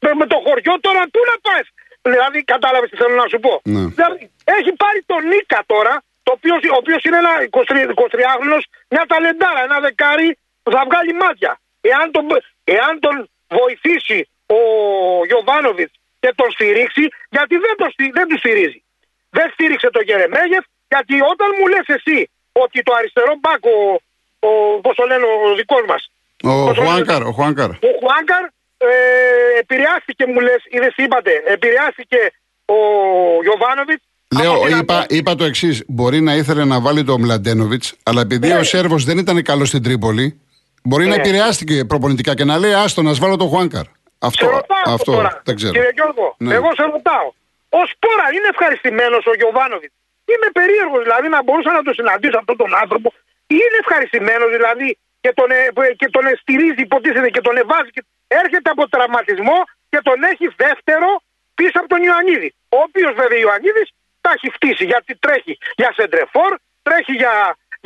με, 0.00 0.10
με, 0.20 0.26
το 0.32 0.38
χωριό 0.44 0.74
τώρα, 0.80 1.02
πού 1.12 1.20
να 1.30 1.36
πας; 1.46 1.66
Δηλαδή, 2.02 2.38
κατάλαβες 2.52 2.90
τι 2.90 2.96
θέλω 2.96 3.14
να 3.22 3.28
σου 3.32 3.40
πω. 3.44 3.60
Ναι. 3.64 3.84
Δηλαδή, 3.96 4.30
έχει 4.58 4.72
πάρει 4.82 5.00
τον 5.06 5.22
Νίκα 5.30 5.60
τώρα, 5.66 6.02
το 6.22 6.32
οποίος, 6.36 6.60
ο 6.74 6.76
οποίος 6.82 7.02
είναι 7.04 7.18
ένα 7.24 7.32
23χρονο, 7.50 8.56
μια 8.88 9.04
ταλεντάρα, 9.10 9.60
ένα 9.68 9.80
δεκάρι 9.80 10.38
θα 10.62 10.82
βγάλει 10.88 11.12
μάτια. 11.22 11.52
Εάν 11.80 12.10
τον, 12.10 12.24
εάν 12.64 12.92
τον 13.04 13.14
βοηθήσει 13.58 14.18
ο 14.46 14.60
Γιωβάνοβιτς 15.28 15.94
και 16.22 16.30
τον 16.34 16.50
στηρίξει, 16.50 17.04
γιατί 17.34 17.54
δεν, 17.64 17.74
το, 17.80 17.86
δεν 18.18 18.26
τους 18.28 18.38
στηρίζει. 18.38 18.80
Δεν 19.30 19.46
στήριξε 19.54 19.88
τον 19.90 20.02
Γερεμέγεφ, 20.08 20.64
γιατί 20.92 21.14
όταν 21.32 21.48
μου 21.58 21.66
λες 21.72 21.86
εσύ 21.96 22.18
ότι 22.52 22.82
το 22.82 22.92
αριστερό 22.98 23.32
μπακ, 23.40 23.62
ο, 23.76 23.78
ο, 24.46 24.50
πώς 24.84 24.94
το 24.96 25.04
λένε 25.10 25.24
ο 25.24 25.54
δικός 25.60 25.84
μας. 25.90 26.02
Ο 26.42 26.74
Χουάνκαρ. 26.74 27.22
Ο 27.22 27.32
Χουάνκαρ, 27.36 27.70
ο 27.70 27.92
Χουάνκαρ 28.00 28.44
ε, 28.78 28.92
επηρεάστηκε 29.58 30.26
μου 30.26 30.40
λες, 30.40 30.62
είδες 30.70 30.94
είπατε, 30.96 31.32
επηρεάστηκε 31.46 32.20
ο 32.64 32.78
Γιωβάνοβιτς 33.42 34.04
Λέω, 34.40 34.78
είπα, 34.78 35.06
είπα 35.08 35.34
το 35.34 35.44
εξής. 35.44 35.84
Μπορεί 35.86 36.20
να 36.20 36.34
ήθελε 36.34 36.64
να 36.64 36.80
βάλει 36.80 37.04
τον 37.04 37.20
Μλαντένοβιτς, 37.20 37.94
αλλά 38.02 38.20
επειδή 38.20 38.48
ναι. 38.48 38.58
ο 38.58 38.62
Σέρβος 38.62 39.04
δεν 39.04 39.18
ήταν 39.18 39.42
καλός 39.42 39.68
στην 39.68 39.82
Τρίπολη, 39.82 40.40
Μπορεί 40.88 41.04
να 41.04 41.16
ναι. 41.16 41.22
επηρεάστηκε 41.22 41.84
προπονητικά 41.84 42.34
και 42.34 42.44
να 42.44 42.58
λέει 42.58 42.72
Άστο 42.72 43.02
να 43.02 43.12
σβάλω 43.12 43.36
το 43.36 43.46
Χουάνκαρ. 43.46 43.86
Αυτό, 44.28 44.44
σε 44.44 44.50
ρωτάω 44.50 44.94
αυτό 44.96 45.12
τώρα, 45.12 45.30
δεν 45.44 45.54
ξέρω. 45.58 45.72
Κύριε 45.72 45.92
Γιώργο, 45.98 46.26
ναι. 46.38 46.54
εγώ 46.58 46.70
σε 46.78 46.82
ρωτάω. 46.82 47.28
Ω 47.80 47.82
πόρα 48.02 48.26
είναι 48.36 48.48
ευχαριστημένος 48.54 49.22
ο 49.30 49.34
Γιωβάνοβιτς; 49.40 49.94
Είμαι 50.30 50.48
περίεργος 50.58 51.02
δηλαδή 51.06 51.28
να 51.36 51.40
μπορούσα 51.44 51.70
να 51.78 51.82
το 51.86 51.92
συναντήσω 51.98 52.36
αυτόν 52.42 52.56
τον 52.62 52.70
άνθρωπο. 52.82 53.08
Είναι 53.58 53.76
ευχαριστημένος 53.82 54.50
δηλαδή 54.56 54.88
και 55.22 55.32
τον, 55.38 55.48
ε, 55.50 55.60
και 56.00 56.08
τον 56.14 56.24
στηρίζει, 56.40 56.82
υποτίθεται 56.88 57.30
και 57.34 57.42
τον 57.46 57.54
εβάζει. 57.62 57.90
Και 57.96 58.02
έρχεται 58.42 58.68
από 58.74 58.82
τραυματισμό 58.94 59.58
και 59.92 60.00
τον 60.08 60.18
έχει 60.30 60.46
δεύτερο 60.64 61.08
πίσω 61.58 61.76
από 61.80 61.88
τον 61.94 62.00
Ιωαννίδη. 62.08 62.50
Ο 62.76 62.78
οποίος 62.86 63.12
βέβαια 63.20 63.38
Ιωαννίδης 63.46 63.88
τα 64.24 64.30
έχει 64.36 64.48
φτύσει 64.56 64.84
γιατί 64.92 65.12
τρέχει 65.24 65.54
για 65.80 65.90
σεντρεφόρ, 65.96 66.50
τρέχει 66.86 67.14
για, 67.22 67.34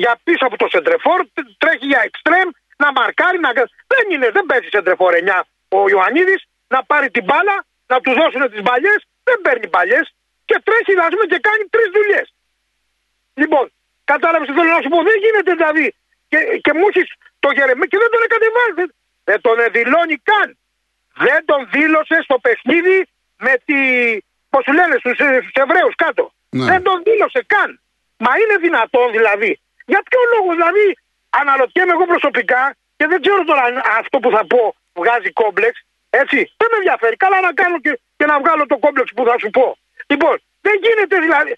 για 0.03 0.13
πίσω 0.27 0.45
από 0.49 0.57
το 0.63 0.67
σεντρεφόρ, 0.75 1.19
τρέχει 1.63 1.87
για 1.93 2.01
εξτρέμ, 2.09 2.49
να 2.83 2.93
μαρκάρει, 2.93 3.39
να... 3.39 3.51
δεν 3.93 4.05
είναι, 4.13 4.29
δεν 4.31 4.45
παίζει 4.47 4.69
σε 4.69 4.83
τρεφορενιά 4.83 5.47
ο 5.69 5.89
Ιωαννίδης 5.89 6.43
να 6.69 6.85
πάρει 6.85 7.11
την 7.11 7.25
μπάλα, 7.25 7.57
να 7.87 8.01
τους 8.01 8.15
δώσουν 8.15 8.51
τις 8.51 8.63
μπαλιές, 8.63 9.01
δεν 9.25 9.39
παίρνει 9.45 9.67
μπαλιές 9.73 10.07
και 10.49 10.57
τρέχει 10.67 10.93
να 11.01 11.07
πούμε 11.09 11.27
και 11.33 11.39
κάνει 11.49 11.65
τρεις 11.75 11.89
δουλειές. 11.97 12.27
Λοιπόν, 13.35 13.65
κατάλαβες 14.05 14.47
τι 14.49 14.55
θέλω 14.59 14.71
να 14.77 14.83
σου 14.83 14.93
πω, 14.95 15.01
δεν 15.11 15.17
γίνεται 15.25 15.53
δηλαδή. 15.59 15.87
Και, 16.31 16.39
και 16.65 16.73
μου 16.77 16.85
έχεις 16.91 17.09
το 17.43 17.49
γερεμέ 17.57 17.87
και 17.91 17.99
δεν 18.03 18.11
τον 18.15 18.23
εκατεβάζει. 18.27 18.75
Δεν, 18.79 18.89
δεν 19.29 19.41
τον 19.41 19.55
δηλώνει 19.77 20.17
καν. 20.31 20.49
Δεν 21.25 21.41
τον 21.51 21.61
δήλωσε 21.75 22.17
στο 22.27 22.37
παιχνίδι 22.45 22.99
με 23.47 23.53
τη. 23.67 23.79
Πώς 24.51 24.63
σου 24.65 24.73
λένε, 24.79 24.95
στους 24.99 25.19
Εβραίους 25.65 25.95
κάτω. 26.05 26.25
Ναι. 26.51 26.65
Δεν 26.71 26.83
τον 26.83 27.03
δήλωσε 27.07 27.43
καν. 27.55 27.81
Μα 28.25 28.31
είναι 28.41 28.57
δυνατόν 28.67 29.11
δηλαδή. 29.17 29.61
Για 29.87 30.03
ποιο 30.09 30.21
λόγο 30.35 30.51
δηλαδή 30.57 30.87
αναρωτιέμαι 31.41 31.93
εγώ 31.97 32.07
προσωπικά 32.13 32.63
και 32.99 33.07
δεν 33.11 33.19
ξέρω 33.25 33.41
τώρα 33.51 33.63
αν 33.69 33.75
αυτό 34.01 34.17
που 34.23 34.31
θα 34.37 34.43
πω 34.53 34.63
βγάζει 35.01 35.31
κόμπλεξ. 35.41 35.75
Έτσι, 36.23 36.39
δεν 36.61 36.69
με 36.73 36.77
ενδιαφέρει. 36.81 37.17
Καλά 37.25 37.39
να 37.49 37.53
κάνω 37.61 37.77
και, 37.85 37.93
και 38.19 38.27
να 38.31 38.37
βγάλω 38.43 38.63
το 38.73 38.77
κόμπλεξ 38.85 39.09
που 39.17 39.23
θα 39.29 39.37
σου 39.43 39.51
πω. 39.57 39.67
Λοιπόν, 40.11 40.35
δεν 40.67 40.77
γίνεται 40.85 41.17
δηλαδή. 41.27 41.53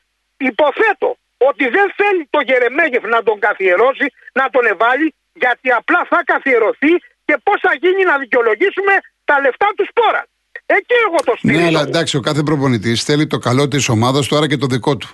Υποθέτω 0.50 1.08
ότι 1.50 1.64
δεν 1.76 1.86
θέλει 1.98 2.22
το 2.34 2.40
Γερεμέγεφ 2.48 3.04
να 3.14 3.22
τον 3.22 3.36
καθιερώσει, 3.46 4.06
να 4.32 4.44
τον 4.54 4.64
εβάλει, 4.72 5.06
γιατί 5.42 5.68
απλά 5.80 6.00
θα 6.10 6.18
καθιερωθεί 6.24 6.92
και 7.26 7.34
πώς 7.42 7.58
θα 7.66 7.72
γίνει 7.82 8.02
να 8.10 8.18
δικαιολογήσουμε 8.18 8.94
τα 9.24 9.40
λεφτά 9.40 9.68
τους 9.76 9.88
σπόρα. 9.92 10.22
Εκεί 10.66 10.94
εγώ 11.06 11.16
το 11.24 11.34
στηρίζω. 11.36 11.60
Ναι, 11.60 11.66
αλλά 11.66 11.80
εντάξει, 11.80 12.16
ο 12.16 12.20
κάθε 12.20 12.42
προπονητής 12.42 13.02
θέλει 13.02 13.26
το 13.26 13.38
καλό 13.38 13.68
της 13.68 13.88
ομάδας 13.88 14.26
του, 14.26 14.36
άρα 14.36 14.48
και 14.48 14.56
το 14.56 14.66
δικό 14.66 14.96
του. 14.96 15.08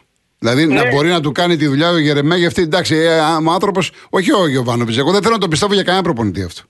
Δηλαδή 0.44 0.62
ναι. 0.66 0.74
να 0.80 0.84
μπορεί 0.90 1.08
να 1.08 1.20
του 1.24 1.32
κάνει 1.32 1.56
τη 1.56 1.66
δουλειά 1.72 1.88
ο 1.90 1.98
Γερεμέ 2.06 2.36
αυτή. 2.50 2.62
Εντάξει, 2.62 2.94
ε, 2.96 3.18
ο 3.48 3.50
άνθρωπο, 3.58 3.80
όχι 4.16 4.30
ο 4.42 4.46
Γιωβάνοβιτς. 4.54 4.98
Εγώ 5.02 5.10
δεν 5.14 5.22
θέλω 5.24 5.34
να 5.38 5.44
το 5.44 5.48
πιστεύω 5.52 5.72
για 5.78 5.86
κανένα 5.88 6.04
προπονητή 6.08 6.42
αυτό. 6.50 6.62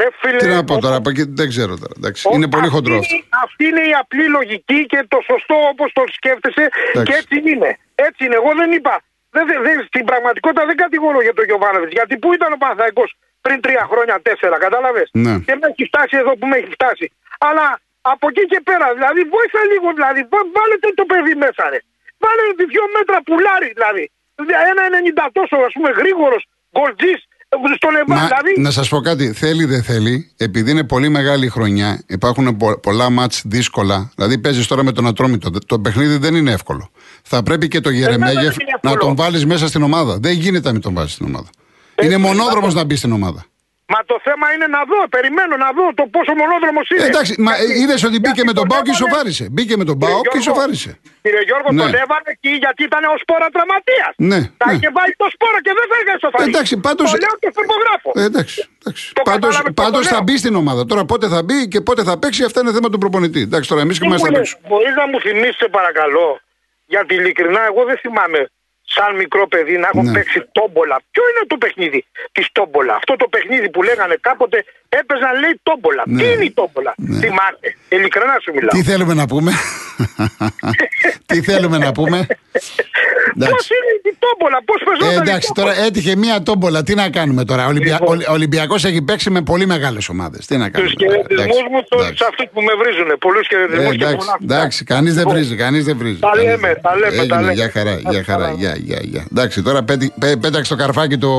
Ρε, 0.00 0.08
φίλε, 0.20 0.40
Τι 0.42 0.48
να 0.56 0.64
πω 0.68 0.74
τώρα, 0.84 0.98
δεν 1.40 1.48
ξέρω 1.52 1.72
τώρα. 1.82 1.94
Εντάξει, 1.98 2.20
είναι 2.34 2.48
πολύ 2.54 2.68
χοντρός 2.74 2.98
αυτό. 3.04 3.16
Αυτή 3.46 3.64
είναι 3.70 3.84
η 3.92 3.92
απλή 4.02 4.26
λογική 4.36 4.80
και 4.92 5.00
το 5.12 5.18
σωστό 5.30 5.56
όπως 5.72 5.88
το 5.98 6.02
σκέφτεσαι 6.16 6.64
και 7.06 7.14
έτσι 7.20 7.36
είναι. 7.52 7.70
Έτσι 8.06 8.20
είναι. 8.24 8.36
Εγώ 8.40 8.50
δεν 8.60 8.70
είπα. 8.76 8.94
Δεν, 9.36 9.44
δεν, 9.66 9.76
στην 9.90 10.04
πραγματικότητα 10.10 10.62
δεν 10.70 10.76
κατηγορώ 10.84 11.18
για 11.26 11.34
τον 11.38 11.44
Γιωβάνοβιτς. 11.48 11.92
Γιατί 11.98 12.14
πού 12.22 12.28
ήταν 12.38 12.48
ο 12.56 12.58
Παναθαϊκό 12.62 13.04
πριν 13.44 13.58
τρία 13.64 13.84
χρόνια, 13.90 14.14
τέσσερα, 14.28 14.56
κατάλαβες; 14.66 15.08
Ναι. 15.24 15.34
Και 15.46 15.54
με 15.60 15.66
έχει 15.72 15.84
φτάσει 15.90 16.14
εδώ 16.22 16.32
που 16.38 16.46
με 16.50 16.56
έχει 16.60 16.70
φτάσει. 16.78 17.06
Αλλά 17.48 17.66
από 18.12 18.24
εκεί 18.30 18.44
και 18.52 18.60
πέρα, 18.68 18.86
δηλαδή, 18.98 19.20
βοήθα 19.34 19.60
λίγο, 19.72 19.88
δηλαδή, 19.98 20.20
βάλετε 20.56 20.86
το 21.00 21.04
παιδί 21.10 21.34
μέσα, 21.44 21.62
ρε. 21.72 21.80
Βάλε 22.22 22.44
δύο 22.72 22.84
μέτρα 22.96 23.18
πουλάρι 23.26 23.70
δηλαδή. 23.76 24.04
Ένα 24.72 24.82
90 25.26 25.28
τόσο 25.32 25.56
ας 25.68 25.72
πούμε 25.76 25.90
γρήγορος 26.00 26.42
γκολτζής 26.74 27.20
στον 27.76 27.96
Εβά. 27.96 28.26
Δηλαδή... 28.26 28.60
Να 28.60 28.70
σας 28.70 28.88
πω 28.88 29.00
κάτι, 29.00 29.32
θέλει 29.32 29.64
δεν 29.64 29.82
θέλει, 29.82 30.32
επειδή 30.36 30.70
είναι 30.70 30.84
πολύ 30.84 31.08
μεγάλη 31.08 31.48
χρονιά, 31.48 32.02
υπάρχουν 32.06 32.56
πολλά 32.82 33.10
μάτς 33.10 33.42
δύσκολα. 33.46 34.12
Δηλαδή 34.14 34.38
παίζεις 34.38 34.66
τώρα 34.66 34.82
με 34.84 34.92
τον 34.92 35.06
Ατρόμητο. 35.06 35.50
Το 35.66 35.78
παιχνίδι 35.78 36.16
δεν 36.16 36.34
είναι 36.34 36.52
εύκολο. 36.52 36.90
Θα 37.22 37.42
πρέπει 37.42 37.68
και 37.68 37.80
το 37.80 37.90
Γερεμέγεφ 37.90 38.56
να 38.82 38.96
τον 38.96 39.16
βάλεις 39.16 39.46
μέσα 39.46 39.68
στην 39.68 39.82
ομάδα. 39.82 40.18
Δεν 40.20 40.32
γίνεται 40.32 40.66
να 40.66 40.72
μην 40.72 40.80
τον 40.80 40.94
βάλεις 40.94 41.12
στην 41.12 41.26
ομάδα. 41.26 41.48
είναι 42.02 42.16
μονόδρομος 42.16 42.74
να 42.74 42.84
μπει 42.84 42.96
στην 42.96 43.12
ομάδα. 43.12 43.44
Μα 43.92 43.98
το 44.10 44.16
θέμα 44.26 44.46
είναι 44.54 44.66
να 44.76 44.80
δω, 44.90 44.98
περιμένω 45.16 45.54
να 45.64 45.68
δω 45.76 45.84
το 45.98 46.04
πόσο 46.14 46.32
μονόδρομος 46.40 46.86
είναι. 46.90 47.02
Ε, 47.04 47.10
εντάξει, 47.12 47.32
μα 47.46 47.52
είδες 47.80 48.00
ότι 48.08 48.18
μπήκε 48.22 48.42
με 48.50 48.54
τον 48.58 48.66
Πάο 48.70 48.80
και 48.86 48.92
ισοφάρισε. 48.98 49.44
Μπήκε 49.54 49.74
με 49.80 49.84
τον 49.90 49.96
Πάο 50.02 50.20
και 50.30 50.38
ισοφάρισε. 50.44 50.90
Κύριε 51.24 51.42
Γιώργο, 51.48 51.68
Ναι. 51.72 51.82
τον 51.82 51.92
έβαλε 52.02 52.28
εκεί 52.36 52.52
γιατί 52.64 52.80
ήταν 52.90 53.02
ο 53.14 53.14
σπόρα 53.22 53.48
τραυματίας. 53.56 54.12
Ναι, 54.30 54.40
Θα 54.60 54.66
ναι. 54.68 54.72
είχε 54.76 54.88
βάλει 54.98 55.12
το 55.22 55.26
σπόρα 55.34 55.58
και 55.66 55.72
δεν 55.78 55.86
θα 55.90 55.96
είχε 56.00 56.12
ισοφαρίσει. 56.20 56.50
Εντάξει, 56.54 56.72
πάντως- 56.86 57.10
Το 57.14 57.18
λέω 57.24 57.34
και 57.42 57.48
στο 57.54 57.60
υπογράφω. 57.68 58.10
Ε, 58.20 58.22
εντάξει, 58.30 58.58
εντάξει. 58.80 59.04
Το 59.18 59.22
Πάντως, 59.30 59.54
κατάλαβε, 59.56 59.68
το 59.72 59.82
πάντως 59.82 60.02
λέω. 60.04 60.12
θα 60.14 60.20
μπει 60.24 60.34
στην 60.42 60.54
ομάδα. 60.62 60.82
Τώρα 60.90 61.02
πότε 61.12 61.26
θα 61.34 61.40
μπει 61.46 61.58
και 61.72 61.80
πότε 61.88 62.02
θα 62.08 62.14
παίξει, 62.22 62.40
αυτά 62.48 62.58
είναι 62.62 62.72
θέμα 62.76 62.88
του 62.92 62.98
προπονητή. 63.04 63.40
Εντάξει, 63.48 63.66
τώρα 63.72 63.82
εμείς 63.86 63.96
και 63.98 64.06
είμαστε 64.08 64.28
απ' 64.32 64.36
έξω. 64.42 64.54
Μπορείς 64.70 64.94
να 65.00 65.04
μου 65.10 65.18
θυμίσεις, 65.26 65.56
σε 65.62 65.68
παρακαλώ, 65.78 66.28
γιατί 66.94 67.12
ειλικρινά 67.20 67.60
εγώ 67.70 67.82
δεν 67.90 67.96
θυμάμαι 68.04 68.40
σαν 68.96 69.16
μικρό 69.16 69.46
παιδί 69.48 69.76
να 69.78 69.88
έχω 69.92 70.02
Ναι. 70.02 70.12
παίξει 70.12 70.38
τόμπολα. 70.52 70.96
Ποιο 71.10 71.22
είναι 71.30 71.44
το 71.46 71.56
παιχνίδι 71.56 72.04
της 72.32 72.46
τόμπολα; 72.52 72.94
Αυτό 72.94 73.16
το 73.16 73.28
παιχνίδι 73.28 73.70
που 73.70 73.82
λέγανε 73.82 74.16
κάποτε 74.20 74.64
έπαιζαν 74.88 75.32
λέει 75.40 75.60
τόμπολα. 75.62 76.02
Ναι. 76.06 76.22
Τι 76.22 76.30
είναι 76.32 76.44
η 76.44 76.52
τόμπολα; 76.52 76.94
Θυμάται. 77.20 77.66
Ειλικρινά 77.88 78.36
σου 78.42 78.52
μιλάω. 78.54 78.74
Τι 78.76 78.82
θέλουμε 78.90 79.14
να 79.14 79.26
πούμε; 79.26 79.52
Τι 81.30 81.42
θέλουμε 81.42 81.78
να 81.78 81.92
πούμε; 81.92 82.26
Πώ 83.38 83.44
Εντάξει. 83.44 83.68
είναι 83.78 83.92
η 84.12 84.16
τόμπολα, 84.24 84.58
πώς 84.64 84.78
Ε, 84.80 84.84
παίζονταν. 84.86 85.26
η 85.26 85.28
εντάξει, 85.28 85.50
τόμπολα; 85.54 85.74
τώρα 85.74 85.86
έτυχε 85.86 86.16
μία 86.16 86.42
τόμπολα. 86.42 86.82
Τι 86.82 86.94
να 86.94 87.10
κάνουμε 87.10 87.44
τώρα; 87.44 87.64
Ο 87.64 87.68
Ολυμπια... 87.68 87.96
Λοιπόν. 88.00 88.18
ο 88.28 88.32
Ολυμπιακός 88.32 88.84
έχει 88.84 89.02
παίξει 89.02 89.30
με 89.30 89.40
πολύ 89.42 89.66
μεγάλες 89.66 90.08
ομάδες. 90.08 90.46
Τι 90.46 90.56
να 90.56 90.70
Τους 90.70 90.72
κάνουμε. 90.72 90.92
χαιρετισμού 90.98 91.42
Εντάξει, 91.42 91.62
μου 91.72 91.78
σε 91.88 91.94
εντάξει. 91.98 92.24
αυτούς 92.30 92.46
που 92.52 92.60
με 92.62 92.72
βρίζουν. 92.80 93.08
Πολλούς 93.18 93.46
Ε, 93.46 93.48
χαιρετισμού 93.50 93.90
και 93.90 93.94
εντάξει, 94.04 94.16
πολλά 94.16 94.32
αυτά. 94.40 94.54
εντάξει, 94.54 94.84
κανείς 94.84 95.12
δεν 95.14 95.22
Λοιπόν, 95.24 95.34
βρίζει, 95.34 95.54
κανείς 95.64 95.84
δεν 95.84 95.96
βρίζει. 96.00 96.18
Τα 96.20 96.28
Κανείς 96.28 96.44
λέμε, 96.44 96.68
δεν- 96.72 96.80
τα 96.82 96.92
λέμε, 96.96 97.16
τα 97.16 97.22
Έγινε, 97.22 97.40
λέμε. 97.40 97.52
Για 97.52 97.70
χαρά, 97.74 97.94
για 98.10 98.22
χαρά, 98.24 98.44
Καλά. 98.44 98.54
για, 98.58 98.74
για, 98.78 98.98
για. 99.02 99.22
Εντάξει, 99.32 99.62
τώρα 99.62 99.82
πέτει- 99.82 100.12
πέ- 100.20 100.36
πέταξε 100.36 100.70
το 100.74 100.78
καρφάκι 100.82 101.18
το 101.18 101.30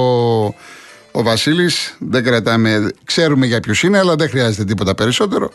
ο 1.12 1.24
Βασίλης. 1.24 1.96
Δεν 2.00 2.24
κρατάμε, 2.24 2.92
ξέρουμε 3.04 3.46
για 3.46 3.60
ποιους 3.60 3.84
είναι, 3.84 3.98
αλλά 3.98 4.16
δεν 4.16 4.30
χρειάζεται 4.30 4.64
τίποτα 4.64 4.96
περισσότερο. 4.96 5.52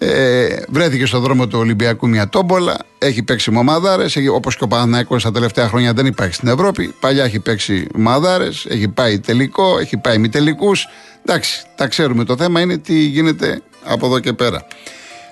Ε, 0.00 0.46
βρέθηκε 0.68 1.06
στον 1.06 1.20
δρόμο 1.20 1.46
του 1.46 1.58
Ολυμπιακού 1.58 2.08
μια 2.08 2.28
τόμπολα. 2.28 2.76
Έχει 2.98 3.22
παίξει 3.22 3.50
με 3.50 3.58
ομάδαρε. 3.58 4.04
Όπως 4.32 4.56
και 4.56 4.64
ο 4.64 4.68
Παναθηναϊκός 4.68 5.22
τα 5.22 5.32
τελευταία 5.32 5.68
χρόνια 5.68 5.92
δεν 5.92 6.06
υπάρχει 6.06 6.34
στην 6.34 6.48
Ευρώπη. 6.48 6.94
Παλιά 7.00 7.24
έχει 7.24 7.40
παίξει 7.40 7.86
ομάδαρε. 7.96 8.48
Έχει 8.68 8.88
πάει 8.88 9.18
τελικό, 9.20 9.78
έχει 9.78 9.96
πάει 9.96 10.18
μη 10.18 10.28
τελικούς. 10.28 10.86
Εντάξει, 11.26 11.62
τα 11.74 11.86
ξέρουμε. 11.86 12.24
Το 12.24 12.36
θέμα 12.36 12.60
είναι 12.60 12.78
τι 12.78 12.98
γίνεται 12.98 13.60
από 13.84 14.06
εδώ 14.06 14.18
και 14.18 14.32
πέρα. 14.32 14.66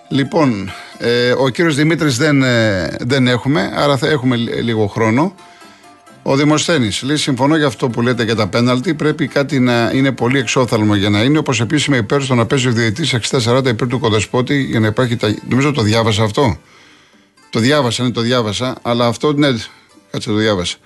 Λοιπόν, 0.09 0.73
ε, 0.99 1.31
ο 1.39 1.49
κύριος 1.49 1.75
Δημήτρης 1.75 2.17
δεν, 2.17 2.43
ε, 2.43 2.97
δεν 3.01 3.27
έχουμε, 3.27 3.73
άρα 3.77 3.97
θα 3.97 4.07
έχουμε 4.09 4.37
λι- 4.37 4.63
λίγο 4.63 4.87
χρόνο. 4.87 5.35
Ο 6.29 6.37
Δημοσθένης 6.37 7.03
λέει: 7.03 7.17
Συμφωνώ 7.17 7.57
για 7.57 7.67
αυτό 7.67 7.89
που 7.89 8.03
λέτε 8.03 8.25
για 8.25 8.35
τα 8.35 8.47
πέναλτι. 8.49 8.95
Πρέπει 8.95 9.27
κάτι 9.27 9.61
να 9.61 9.91
είναι 9.95 10.13
πολύ 10.13 10.39
εξόθαλμο 10.39 10.95
για 10.95 11.11
να 11.11 11.23
είναι. 11.23 11.39
Όπως 11.39 11.61
επίσης 11.61 11.87
είμαι 11.87 11.97
υπέρ 11.97 12.23
στο 12.23 12.35
να 12.35 12.47
παίζει 12.47 12.69
ο 12.69 12.73
διαιτητής 12.73 13.31
60-40 13.31 13.67
υπέρ 13.67 13.89
του 13.89 13.99
κοδεσπότη 13.99 14.63
για 14.63 14.81
να 14.81 14.87
υπάρχει. 14.87 15.17
Τα... 15.17 15.35
Νομίζω 15.49 15.73
το 15.73 15.83
διάβασα 15.83 16.23
αυτό. 16.23 16.59
Το 17.51 17.61
διάβασα, 17.61 18.03
ναι, 18.03 18.11
το 18.11 18.21
διάβασα. 18.21 18.77
Αλλά 18.83 19.07
αυτό, 19.07 19.33
ναι, 19.33 19.49
κάτσε 20.11 20.29
το 20.29 20.35
διάβασα. 20.35 20.77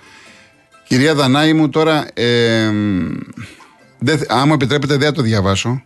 Κυρία 0.87 1.15
Δανάη 1.15 1.53
μου, 1.53 1.69
τώρα. 1.69 2.07
Ε, 2.13 2.71
δεν, 3.99 4.17
θε- 4.17 4.31
αν 4.31 4.47
μου 4.47 4.53
επιτρέπετε, 4.53 4.95
δεν 4.97 5.07
θα 5.07 5.13
το 5.13 5.21
διαβάσω. 5.21 5.83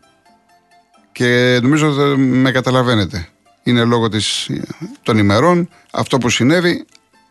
Και 1.11 1.59
νομίζω 1.61 1.89
ότι 1.89 2.19
με 2.21 2.51
καταλαβαίνετε. 2.51 3.27
Είναι 3.63 3.83
λόγω 3.83 4.09
της, 4.09 4.49
των 5.03 5.17
ημερών 5.17 5.69
αυτό 5.91 6.17
που 6.17 6.29
συνέβη. 6.29 6.85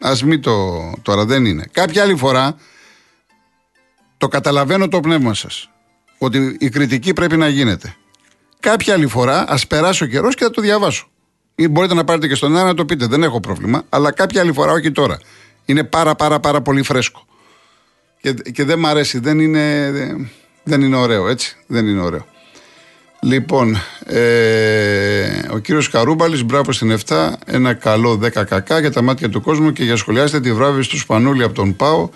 Ας 0.06 0.22
μην 0.22 0.40
το 0.40 0.92
τώρα 1.02 1.24
δεν 1.24 1.44
είναι. 1.44 1.64
Κάποια 1.72 2.02
άλλη 2.02 2.16
φορά 2.16 2.56
το 4.16 4.28
καταλαβαίνω 4.28 4.88
το 4.88 5.00
πνεύμα 5.00 5.34
σας. 5.34 5.70
Ότι 6.18 6.56
η 6.60 6.68
κριτική 6.68 7.12
πρέπει 7.12 7.36
να 7.36 7.48
γίνεται. 7.48 7.96
Κάποια 8.60 8.94
άλλη 8.94 9.06
φορά 9.06 9.44
ας 9.48 9.66
περάσει 9.66 10.04
ο 10.04 10.06
καιρός 10.06 10.34
και 10.34 10.44
θα 10.44 10.50
το 10.50 10.62
διαβάσω. 10.62 11.08
Ή 11.54 11.68
μπορείτε 11.68 11.94
να 11.94 12.04
πάρετε 12.04 12.28
και 12.28 12.34
στον 12.34 12.50
ένα 12.50 12.64
να 12.64 12.74
το 12.74 12.84
πείτε, 12.84 13.06
δεν 13.06 13.22
έχω 13.22 13.40
πρόβλημα. 13.40 13.82
Αλλά 13.88 14.12
κάποια 14.12 14.40
άλλη 14.40 14.52
φορά, 14.52 14.72
όχι 14.72 14.92
τώρα. 14.92 15.18
Είναι 15.64 15.84
πάρα 15.84 16.14
πάρα 16.14 16.40
πάρα 16.40 16.60
πολύ 16.60 16.82
φρέσκο. 16.82 17.26
Και, 18.20 18.32
και 18.32 18.64
δεν 18.64 18.78
μ' 18.78 18.86
αρέσει, 18.86 19.18
δεν 19.18 19.40
είναι, 19.40 19.92
δεν 20.62 20.82
είναι 20.82 20.96
ωραίο, 20.96 21.28
έτσι. 21.28 21.56
Δεν 21.66 21.86
είναι 21.86 22.00
ωραίο. 22.00 22.26
Λοιπόν, 23.24 23.76
ε, 24.06 25.26
ο 25.50 25.58
κύριος 25.58 25.90
Καρούμπαλης, 25.90 26.44
μπράβο 26.44 26.72
στην 26.72 26.90
7, 26.90 27.32
ένα 27.46 27.74
καλό 27.74 28.18
10 28.22 28.44
κακά 28.44 28.78
για 28.78 28.92
τα 28.92 29.02
μάτια 29.02 29.28
του 29.28 29.40
κόσμου 29.40 29.72
και 29.72 29.84
για 29.84 29.96
σχολιάστε 29.96 30.40
τη 30.40 30.52
βράβευση 30.52 30.90
του 30.90 30.98
Σπανούλη 30.98 31.42
από 31.42 31.54
τον 31.54 31.76
ΠΑΟ. 31.76 32.08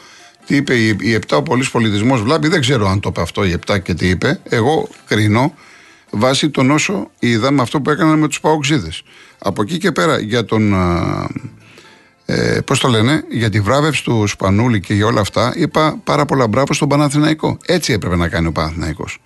Τι 0.46 0.56
είπε 0.56 0.74
η, 0.74 0.96
η 1.00 1.18
7, 1.26 1.36
ο 1.36 1.42
πολύς 1.42 1.70
πολιτισμός 1.70 2.22
βλάπη. 2.22 2.48
Δεν 2.48 2.60
ξέρω 2.60 2.88
αν 2.88 3.00
το 3.00 3.08
είπε 3.08 3.20
αυτό 3.20 3.44
η 3.44 3.58
7 3.66 3.82
και 3.82 3.94
τι 3.94 4.08
είπε. 4.08 4.40
Εγώ 4.48 4.88
κρίνω 5.06 5.54
βάσει 6.10 6.50
τον 6.50 6.70
όσο 6.70 7.10
είδα 7.18 7.50
με 7.50 7.62
αυτό 7.62 7.80
που 7.80 7.90
έκαναν 7.90 8.18
με 8.18 8.28
τους 8.28 8.40
Παοξίδες. 8.40 9.02
Από 9.38 9.62
εκεί 9.62 9.78
και 9.78 9.92
πέρα 9.92 10.18
για 10.20 10.44
τον. 10.44 10.74
α, 10.74 11.26
Ε, 12.24 12.60
Πώς 12.60 12.78
το 12.78 12.88
λένε, 12.88 13.24
για 13.28 13.50
τη 13.50 13.60
βράβευση 13.60 14.04
του 14.04 14.26
Σπανούλη 14.26 14.80
και 14.80 14.94
για 14.94 15.06
όλα 15.06 15.20
αυτά, 15.20 15.52
είπα 15.56 16.00
πάρα 16.04 16.24
πολλά 16.24 16.48
μπράβο 16.48 16.74
στον 16.74 16.88
Παναθηναϊκό. 16.88 17.58
Έτσι 17.66 17.92
έπρεπε 17.92 18.16
να 18.16 18.28
κάνει 18.28 18.46
ο 18.46 18.52
Παναθηναϊκός. 18.52 19.18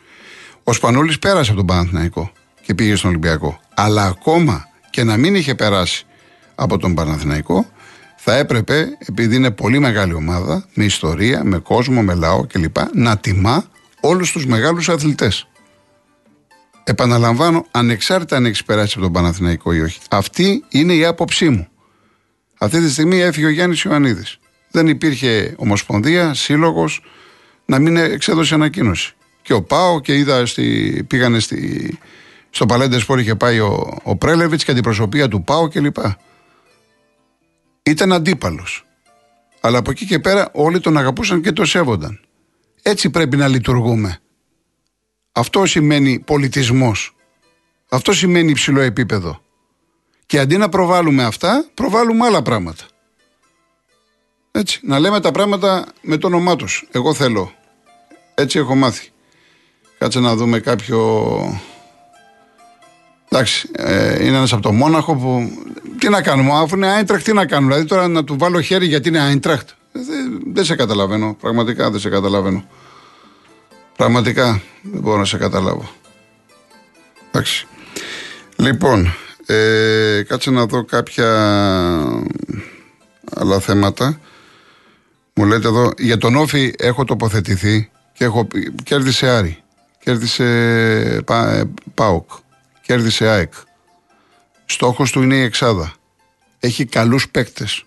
Ο 0.64 0.72
Σπανούλης 0.72 1.18
πέρασε 1.18 1.50
από 1.50 1.58
τον 1.58 1.66
Παναθηναϊκό 1.66 2.32
και 2.62 2.74
πήγε 2.74 2.96
στον 2.96 3.10
Ολυμπιακό. 3.10 3.60
Αλλά 3.74 4.04
ακόμα 4.06 4.68
και 4.90 5.04
να 5.04 5.16
μην 5.16 5.34
είχε 5.34 5.54
περάσει 5.54 6.06
από 6.54 6.78
τον 6.78 6.94
Παναθηναϊκό, 6.94 7.66
θα 8.16 8.36
έπρεπε, 8.36 8.88
επειδή 9.08 9.36
είναι 9.36 9.50
πολύ 9.50 9.78
μεγάλη 9.78 10.12
ομάδα, 10.12 10.64
με 10.74 10.84
ιστορία, 10.84 11.44
με 11.44 11.58
κόσμο, 11.58 12.02
με 12.02 12.14
λαό 12.14 12.46
κλπ., 12.46 12.76
να 12.94 13.18
τιμά 13.18 13.64
όλους 14.00 14.32
τους 14.32 14.46
μεγάλους 14.46 14.88
αθλητές. 14.88 15.46
Επαναλαμβάνω, 16.84 17.66
ανεξάρτητα 17.70 18.36
αν 18.36 18.46
έχεις 18.46 18.64
περάσει 18.64 18.92
από 18.96 19.02
τον 19.02 19.12
Παναθηναϊκό 19.12 19.72
ή 19.72 19.80
όχι. 19.80 19.98
Αυτή 20.10 20.64
είναι 20.68 20.94
η 20.94 21.04
άποψή 21.04 21.48
μου. 21.48 21.68
Αυτή 22.58 22.80
τη 22.80 22.90
στιγμή 22.90 23.20
έφυγε 23.20 23.46
ο 23.46 23.50
Γιάννης 23.50 23.82
Ιωαννίδης. 23.82 24.38
Δεν 24.70 24.88
υπήρχε 24.88 25.54
ομοσπονδία, 25.56 26.34
σύλλογος 26.34 27.02
να 27.64 27.78
μην 27.78 27.96
εξέδωσε 27.96 28.54
ανακοίνωση. 28.54 29.14
Και 29.42 29.52
ο 29.52 29.62
Πάο 29.62 30.00
και 30.00 30.16
είδα 30.16 30.46
στη, 30.46 31.04
πήγανε 31.08 31.38
στη, 31.38 31.98
στο 32.50 32.66
Παλέντες 32.66 33.02
Σπορ 33.02 33.18
είχε 33.18 33.34
πάει 33.34 33.60
ο, 33.60 33.98
ο 34.02 34.16
Πρέλεβιτς 34.16 34.64
και 34.64 34.70
αντιπροσωπεία 34.70 35.28
του 35.28 35.44
Πάο 35.44 35.68
κλπ. 35.68 35.96
Ήταν 37.82 38.12
αντίπαλος. 38.12 38.86
Αλλά 39.60 39.78
από 39.78 39.90
εκεί 39.90 40.06
και 40.06 40.18
πέρα 40.18 40.50
όλοι 40.52 40.80
τον 40.80 40.96
αγαπούσαν 40.96 41.42
και 41.42 41.52
το 41.52 41.64
σέβονταν. 41.64 42.20
Έτσι 42.82 43.10
πρέπει 43.10 43.36
να 43.36 43.48
λειτουργούμε. 43.48 44.18
Αυτό 45.32 45.66
σημαίνει 45.66 46.18
πολιτισμός. 46.18 47.16
Αυτό 47.88 48.12
σημαίνει 48.12 48.50
υψηλό 48.50 48.80
επίπεδο. 48.80 49.42
Και 50.26 50.38
αντί 50.38 50.56
να 50.56 50.68
προβάλλουμε 50.68 51.24
αυτά, 51.24 51.64
προβάλλουμε 51.74 52.26
άλλα 52.26 52.42
πράγματα. 52.42 52.84
Έτσι, 54.50 54.80
να 54.82 54.98
λέμε 54.98 55.20
τα 55.20 55.30
πράγματα 55.30 55.86
με 56.00 56.16
το 56.16 56.26
όνομά 56.26 56.56
τους. 56.56 56.88
Εγώ 56.90 57.14
θέλω. 57.14 57.52
Έτσι 58.34 58.58
έχω 58.58 58.74
μάθει. 58.74 59.11
Κάτσε 60.02 60.20
να 60.20 60.36
δούμε 60.36 60.58
κάποιο... 60.58 61.60
Εντάξει, 63.28 63.68
ε, 63.72 64.24
είναι 64.24 64.36
ένας 64.36 64.52
από 64.52 64.62
το 64.62 64.72
Μόναχο 64.72 65.14
που... 65.14 65.50
Τι 65.98 66.08
να 66.08 66.22
κάνουμε, 66.22 66.50
αφού 66.52 66.76
είναι 66.76 66.86
Άιντραχτ, 66.86 67.24
τι 67.24 67.32
να 67.32 67.46
κάνουμε; 67.46 67.72
Δηλαδή 67.72 67.88
τώρα 67.88 68.08
να 68.08 68.24
του 68.24 68.36
βάλω 68.38 68.60
χέρι 68.60 68.86
γιατί 68.86 69.08
είναι 69.08 69.20
Άιντραχτ. 69.20 69.68
Δεν, 69.92 70.42
δεν 70.52 70.64
σε 70.64 70.76
καταλαβαίνω. 70.76 71.36
Πραγματικά 71.40 71.90
δεν 71.90 72.00
σε 72.00 72.08
καταλαβαίνω. 72.08 72.64
Πραγματικά 73.96 74.62
δεν 74.82 75.00
μπορώ 75.00 75.18
να 75.18 75.24
σε 75.24 75.36
καταλάβω. 75.36 75.88
Εντάξει. 77.30 77.66
Λοιπόν, 78.56 79.14
ε, 79.46 80.22
κάτσε 80.26 80.50
να 80.50 80.66
δω 80.66 80.84
κάποια 80.84 81.30
άλλα 83.34 83.60
θέματα. 83.60 84.20
Μου 85.34 85.44
λέτε 85.44 85.68
εδώ, 85.68 85.90
για 85.98 86.18
τον 86.18 86.36
Όφη 86.36 86.74
έχω 86.78 87.04
τοποθετηθεί 87.04 87.90
και 88.12 88.24
έχω, 88.24 88.44
πει- 88.44 88.74
κέρδισε 88.82 89.28
Άρη, 89.28 89.61
κέρδισε 90.04 91.22
Πα, 91.26 91.50
ε, 91.50 91.70
ΠΑΟΚ, 91.94 92.30
κέρδισε 92.82 93.28
ΑΕΚ. 93.28 93.52
Στόχος 94.64 95.10
του 95.10 95.22
είναι 95.22 95.34
η 95.34 95.42
Εξάδα. 95.42 95.92
Έχει 96.58 96.84
καλούς 96.84 97.28
παίκτες. 97.28 97.84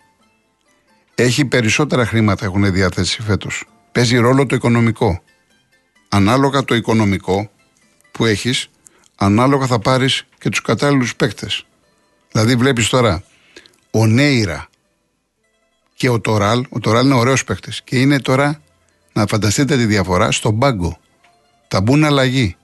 Έχει 1.15 1.45
περισσότερα 1.45 2.05
χρήματα 2.05 2.45
έχουν 2.45 2.71
διαθέσει 2.71 3.21
φέτος. 3.21 3.65
Παίζει 3.91 4.17
ρόλο 4.17 4.45
το 4.45 4.55
οικονομικό. 4.55 5.21
Ανάλογα 6.09 6.63
το 6.63 6.75
οικονομικό 6.75 7.51
που 8.11 8.25
έχεις, 8.25 8.69
ανάλογα 9.15 9.65
θα 9.65 9.79
πάρεις 9.79 10.25
και 10.39 10.49
τους 10.49 10.61
κατάλληλους 10.61 11.15
παίκτες. 11.15 11.65
Δηλαδή 12.31 12.55
βλέπεις 12.55 12.89
τώρα, 12.89 13.23
ο 13.91 14.05
Νέιρα 14.05 14.67
και 15.93 16.09
ο 16.09 16.19
Τωράλ, 16.19 16.65
ο 16.69 16.79
Τωράλ 16.79 17.05
είναι 17.05 17.15
ωραίος 17.15 17.43
παίκτης 17.43 17.81
και 17.81 17.99
είναι 17.99 18.19
τώρα, 18.19 18.61
να 19.13 19.25
φανταστείτε 19.25 19.77
τη 19.77 19.85
διαφορά, 19.85 20.31
στον 20.31 20.59
πάγκο. 20.59 20.99
Θα 21.67 21.81
μπουν 21.81 22.03
αλλαγή. 22.03 22.55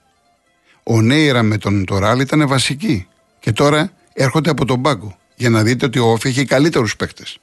Ο 0.84 1.02
Νέιρα 1.02 1.44
με 1.44 1.58
τον 1.58 1.86
Τωράλ 1.86 2.20
ήταν 2.20 2.48
βασική 2.48 3.08
και 3.40 3.52
τώρα 3.52 3.92
έρχονται 4.14 4.50
από 4.50 4.66
τον 4.66 4.82
πάγκο 4.82 5.18
για 5.36 5.50
να 5.50 5.64
δείτε 5.64 5.86
ότι 5.86 6.00
ο 6.00 6.12
Όφη 6.12 6.28
έχει 6.28 6.46
καλύτερους 6.46 6.96
παίκτες. 6.96 7.38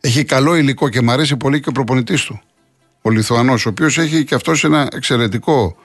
Έχει 0.00 0.24
καλό 0.24 0.54
υλικό 0.54 0.88
και 0.88 1.00
μου 1.00 1.10
αρέσει 1.10 1.36
πολύ 1.36 1.60
και 1.60 1.68
ο 1.68 1.72
προπονητής 1.72 2.24
του. 2.24 2.40
Ο 3.02 3.10
Λιθουανός, 3.10 3.66
ο 3.66 3.68
οποίος 3.68 3.98
έχει 3.98 4.24
και 4.24 4.34
αυτός 4.34 4.64
ένα 4.64 4.88
εξαιρετικό 4.92 5.76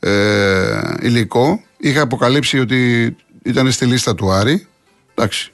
ε, 0.00 0.80
υλικό. 1.00 1.62
Είχα 1.78 2.00
αποκαλύψει 2.00 2.58
ότι 2.58 3.16
ήταν 3.42 3.72
στη 3.72 3.84
λίστα 3.84 4.14
του 4.14 4.30
Άρη. 4.30 4.66
Εντάξει. 5.14 5.52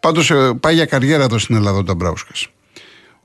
Πάντως 0.00 0.30
ε, 0.30 0.52
πάει 0.60 0.74
για 0.74 0.86
καριέρα 0.86 1.24
εδώ 1.24 1.38
στην 1.38 1.56
Ελλάδα 1.56 1.78
ο 1.78 1.82
Νταμπράουσκα. 1.82 2.32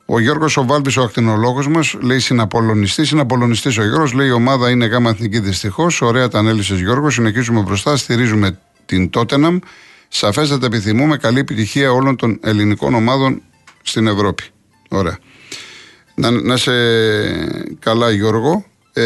Ο 0.05 0.19
Γιώργος 0.19 0.57
ο 0.57 0.65
Βάλβη, 0.65 0.99
ο 0.99 1.03
ακτινολόγος 1.03 1.67
μας, 1.67 1.95
λέει 2.01 2.19
συναπολωνιστής. 2.19 3.07
Συναπολωνιστής 3.07 3.77
ο 3.77 3.83
Γιώργος, 3.83 4.13
λέει 4.13 4.27
η 4.27 4.31
ομάδα 4.31 4.69
είναι 4.69 4.85
γάμα 4.85 5.09
εθνική 5.09 5.39
δυστυχώς. 5.39 6.01
Ωραία 6.01 6.27
τα 6.27 6.39
ανέλησε 6.39 6.75
Γιώργος. 6.75 7.13
Συνεχίζουμε 7.13 7.61
μπροστά, 7.61 7.97
στηρίζουμε 7.97 8.57
την 8.85 9.09
Τότεναμ. 9.09 9.59
Σαφέστατα 10.07 10.65
επιθυμούμε 10.65 11.17
καλή 11.17 11.39
επιτυχία 11.39 11.91
όλων 11.91 12.15
των 12.15 12.39
ελληνικών 12.43 12.93
ομάδων 12.93 13.41
στην 13.81 14.07
Ευρώπη. 14.07 14.43
Ωραία. 14.89 15.17
Να, 16.15 16.31
να 16.31 16.57
σε 16.57 16.71
καλά, 17.79 18.11
Γιώργο. 18.11 18.65
Ε, 18.93 19.03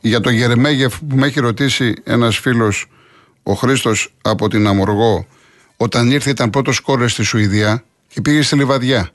για 0.00 0.20
το 0.20 0.30
Γερεμέγεφ 0.30 0.98
που 1.08 1.16
με 1.16 1.26
έχει 1.26 1.40
ρωτήσει 1.40 1.94
ένας 2.04 2.38
φίλος 2.38 2.86
ο 3.42 3.52
Χρήστος 3.52 4.14
από 4.22 4.48
την 4.48 4.66
Αμοργό 4.66 5.26
όταν 5.76 6.10
ήρθε 6.10 6.30
ήταν 6.30 6.50
πρώτος 6.50 6.76
σκόρε 6.76 7.08
στη 7.08 7.22
Σουηδία 7.22 7.84
και 8.08 8.20
πήγε 8.20 8.42
στη 8.42 8.56
Λιβαδιά. 8.56 9.10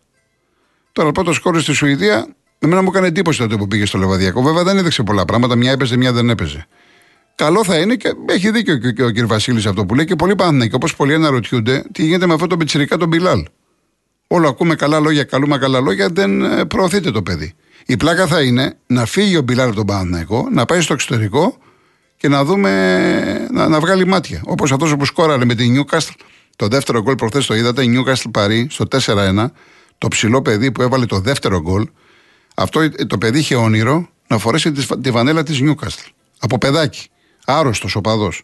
Τώρα 0.91 1.11
πρώτο 1.11 1.33
σκόρε 1.33 1.59
στη 1.59 1.73
Σουηδία, 1.73 2.27
εμένα 2.59 2.81
μου 2.81 2.89
έκανε 2.89 3.07
εντύπωση 3.07 3.39
τότε 3.39 3.55
που 3.55 3.67
πήγε 3.67 3.85
στο 3.85 3.97
Λιβαδιακό. 3.97 4.41
Βέβαια 4.41 4.63
δεν 4.63 4.77
έδειξε 4.77 5.03
πολλά 5.03 5.25
πράγματα, 5.25 5.55
μια 5.55 5.71
έπαιζε, 5.71 5.97
μια 5.97 6.11
δεν 6.11 6.29
έπαιζε. 6.29 6.67
Καλό 7.35 7.63
θα 7.63 7.77
είναι 7.77 7.95
και 7.95 8.13
έχει 8.25 8.51
δίκιο 8.51 8.77
και 8.77 9.03
ο 9.03 9.11
κ. 9.11 9.25
Βασίλης 9.25 9.65
αυτό 9.65 9.85
που 9.85 9.95
λέει 9.95 10.05
και 10.05 10.15
πολλοί 10.15 10.35
πάνε 10.35 10.67
και 10.67 10.75
όπως 10.75 10.95
πολλοί 10.95 11.13
αναρωτιούνται 11.13 11.83
τι 11.91 12.03
γίνεται 12.03 12.25
με 12.25 12.33
αυτό 12.33 12.47
το 12.47 12.57
πιτσυρικά 12.57 12.97
τον 12.97 13.07
Μπιλάλ. 13.07 13.45
Όλο 14.27 14.47
ακούμε 14.47 14.75
καλά 14.75 14.99
λόγια, 14.99 15.23
καλούμε 15.23 15.57
καλά 15.57 15.79
λόγια, 15.79 16.09
δεν 16.09 16.41
ε, 16.43 16.65
προωθείται 16.65 17.11
το 17.11 17.21
παιδί. 17.21 17.53
Η 17.85 17.97
πλάκα 17.97 18.27
θα 18.27 18.41
είναι 18.41 18.77
να 18.87 19.05
φύγει 19.05 19.37
ο 19.37 19.41
Μπιλάλ 19.41 19.67
από 19.67 19.75
τον 19.75 19.85
Παναθηναϊκό, 19.85 20.47
να 20.51 20.65
πάει 20.65 20.81
στο 20.81 20.93
εξωτερικό 20.93 21.57
και 22.17 22.27
να 22.27 22.43
δούμε 22.43 23.47
να, 23.51 23.67
να 23.67 23.79
βγάλει 23.79 24.07
μάτια. 24.07 24.41
Όπως 24.45 24.71
αυτός 24.71 24.95
που 24.95 25.05
σκόραρε 25.05 25.45
με 25.45 25.55
την 25.55 25.77
Newcastle 25.77 26.15
το 26.55 26.67
δεύτερο 26.67 27.01
γκολ 27.01 27.15
προχθές 27.15 27.45
το 27.45 27.55
είδατε, 27.55 27.83
η 27.83 27.97
Newcastle 27.97 28.31
Παρή 28.31 28.67
στο 28.69 28.85
4-1. 29.05 29.45
Το 29.97 30.07
ψηλό 30.07 30.41
παιδί 30.41 30.71
που 30.71 30.81
έβαλε 30.81 31.05
το 31.05 31.19
δεύτερο 31.19 31.61
γκολ. 31.61 31.87
Αυτό 32.55 32.89
το 33.07 33.17
παιδί 33.17 33.39
είχε 33.39 33.55
όνειρο 33.55 34.09
να 34.27 34.37
φορέσει 34.37 34.71
τη 35.01 35.11
βανέλα 35.11 35.43
της 35.43 35.59
Newcastle. 35.61 36.09
Από 36.39 36.57
παιδάκι. 36.57 37.07
Άρρωστος 37.45 37.95
οπαδός. 37.95 38.43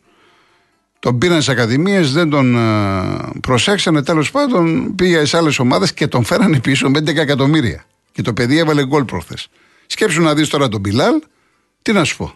Τον 0.99 1.17
πήραν 1.17 1.41
στι 1.41 1.51
ακαδημίες, 1.51 2.11
δεν 2.11 2.29
τον 2.29 2.55
ε, 2.55 3.39
προσέξανε. 3.41 4.03
Τέλος 4.03 4.31
πάντων 4.31 4.95
πήγε 4.95 5.25
σε 5.25 5.37
άλλες 5.37 5.59
ομάδες 5.59 5.93
και 5.93 6.07
τον 6.07 6.23
φέρανε 6.23 6.59
πίσω 6.59 6.89
με 6.89 6.99
11 6.99 7.15
εκατομμύρια. 7.15 7.85
Και 8.11 8.21
το 8.21 8.33
παιδί 8.33 8.57
έβαλε 8.57 8.85
γκολ 8.85 9.03
προχθές. 9.03 9.47
Σκέψου 9.87 10.21
να 10.21 10.33
δεις 10.33 10.47
τώρα 10.47 10.67
τον 10.67 10.79
Μπιλάλ, 10.79 11.21
τι 11.81 11.91
να 11.91 12.03
σου 12.03 12.17
πω. 12.17 12.33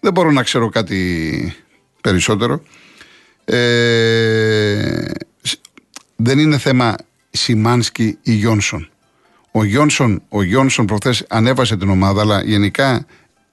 Δεν 0.00 0.12
μπορώ 0.12 0.30
να 0.30 0.42
ξέρω 0.42 0.68
κάτι 0.68 1.54
περισσότερο. 2.00 2.62
Ε, 3.48 5.10
δεν 6.16 6.38
είναι 6.38 6.58
θέμα 6.58 6.96
Σιμάνσκι 7.30 8.18
ή 8.22 8.32
Γιόνσον. 8.32 8.90
Ο 9.50 9.64
Γιόνσον, 9.64 10.22
ο 10.28 10.42
Γιόνσον 10.42 10.86
προχθές 10.86 11.24
ανέβασε 11.28 11.76
την 11.76 11.90
ομάδα, 11.90 12.20
αλλά 12.20 12.42
γενικά 12.42 13.06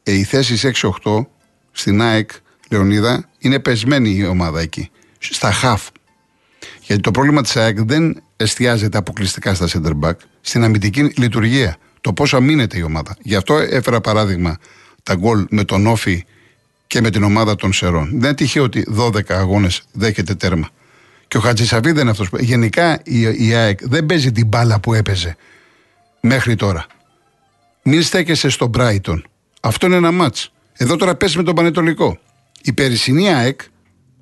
ε, 0.03 0.12
οι 0.12 0.23
θέσεις 0.23 0.65
6-8 1.03 1.25
στην 1.71 2.01
ΑΕΚ 2.01 2.29
Λεωνίδα 2.69 3.29
είναι 3.39 3.60
πεσμένη 3.60 4.10
η 4.10 4.25
ομάδα 4.25 4.60
εκεί. 4.60 4.89
Στα 5.19 5.51
χαφ. 5.51 5.88
Γιατί 6.82 7.01
το 7.01 7.12
πρόβλημα 7.12 7.41
της 7.41 7.56
ΑΕΚ 7.56 7.82
δεν 7.82 8.23
εστιάζεται 8.38 8.97
αποκλειστικά 8.97 9.53
στα 9.53 9.67
center 9.69 9.99
back, 10.08 10.15
στην 10.41 10.63
αμυντική 10.63 11.13
λειτουργία. 11.17 11.77
Το 12.01 12.13
πώ 12.13 12.25
αμήνεται 12.32 12.77
η 12.77 12.82
ομάδα. 12.82 13.17
Γι' 13.21 13.36
αυτό 13.36 13.58
έφερα 13.58 14.01
παράδειγμα 14.01 14.58
τα 15.03 15.15
γκολ 15.15 15.45
με 15.49 15.63
τον 15.63 15.88
Όφη 15.88 16.23
και 16.93 17.01
με 17.01 17.10
την 17.10 17.23
ομάδα 17.23 17.56
των 17.56 17.73
Σερών. 17.73 18.10
Δεν 18.10 18.19
είναι 18.19 18.34
τυχαίο 18.34 18.63
ότι 18.63 18.86
12 18.97 19.19
αγώνες 19.27 19.82
δέχεται 19.91 20.36
τέρμα. 20.36 20.69
Και 21.27 21.38
ο 21.38 21.39
Χατζησαβή 21.39 21.91
δεν 21.91 22.01
είναι 22.01 22.10
αυτός 22.10 22.29
που. 22.29 22.38
Γενικά 22.39 22.99
η, 23.03 23.47
η 23.47 23.53
ΑΕΚ 23.53 23.79
δεν 23.88 24.06
παίζει 24.06 24.32
την 24.32 24.47
μπάλα 24.47 24.79
που 24.79 24.93
έπαιζε 24.93 25.36
μέχρι 26.21 26.56
τώρα. 26.56 26.86
Μην 27.84 28.03
στέκεσαι 28.03 28.49
στο 28.49 28.69
Brighton. 28.77 29.21
Αυτό 29.62 29.86
είναι 29.86 29.95
ένα 29.95 30.12
μάτς. 30.12 30.51
Εδώ 30.73 30.95
τώρα 30.95 31.15
πέσει 31.15 31.38
με 31.38 31.43
τον 31.43 31.56
Πανετολικό. 31.56 32.19
Η 32.62 32.73
περισσυνή 32.73 33.34
ΑΕΚ, 33.34 33.62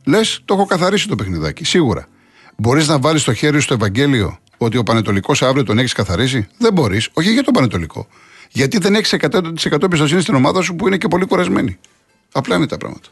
λες, 0.04 0.42
το 0.46 0.54
έχω 0.54 0.66
καθαρίσει 0.66 1.08
το 1.08 1.16
παιχνιδάκι. 1.16 1.64
Σίγουρα. 1.64 2.08
Μπορείς 2.58 2.88
να 2.88 3.00
βάλεις 3.00 3.24
το 3.24 3.34
χέρι 3.34 3.62
στο 3.62 3.74
Ευαγγέλιο 3.74 4.40
ότι 4.58 4.78
ο 4.78 4.84
Πανετολικός 4.84 5.42
αύριο 5.42 5.64
τον 5.64 5.78
έχεις 5.78 5.94
καθαρίσει; 5.94 6.48
Δεν 6.58 6.74
μπορείς. 6.74 7.10
Όχι 7.14 7.32
για 7.32 7.44
τον 7.44 7.54
Πανετολικό. 7.54 8.08
Γιατί 8.50 8.78
δεν 8.78 8.96
έχεις 8.96 9.16
100% 9.20 9.84
εμπιστοσύνη 9.84 10.22
στην 10.22 10.36
ομάδα 10.36 10.62
σου 10.62 10.76
που 10.76 10.88
είναι 10.88 10.98
και 10.98 11.08
πολύ 11.08 11.26
κουρασμένη. 11.26 11.78
Απλά 12.32 12.56
είναι 12.56 12.68
τα 12.68 12.78
πράγματα. 12.78 13.08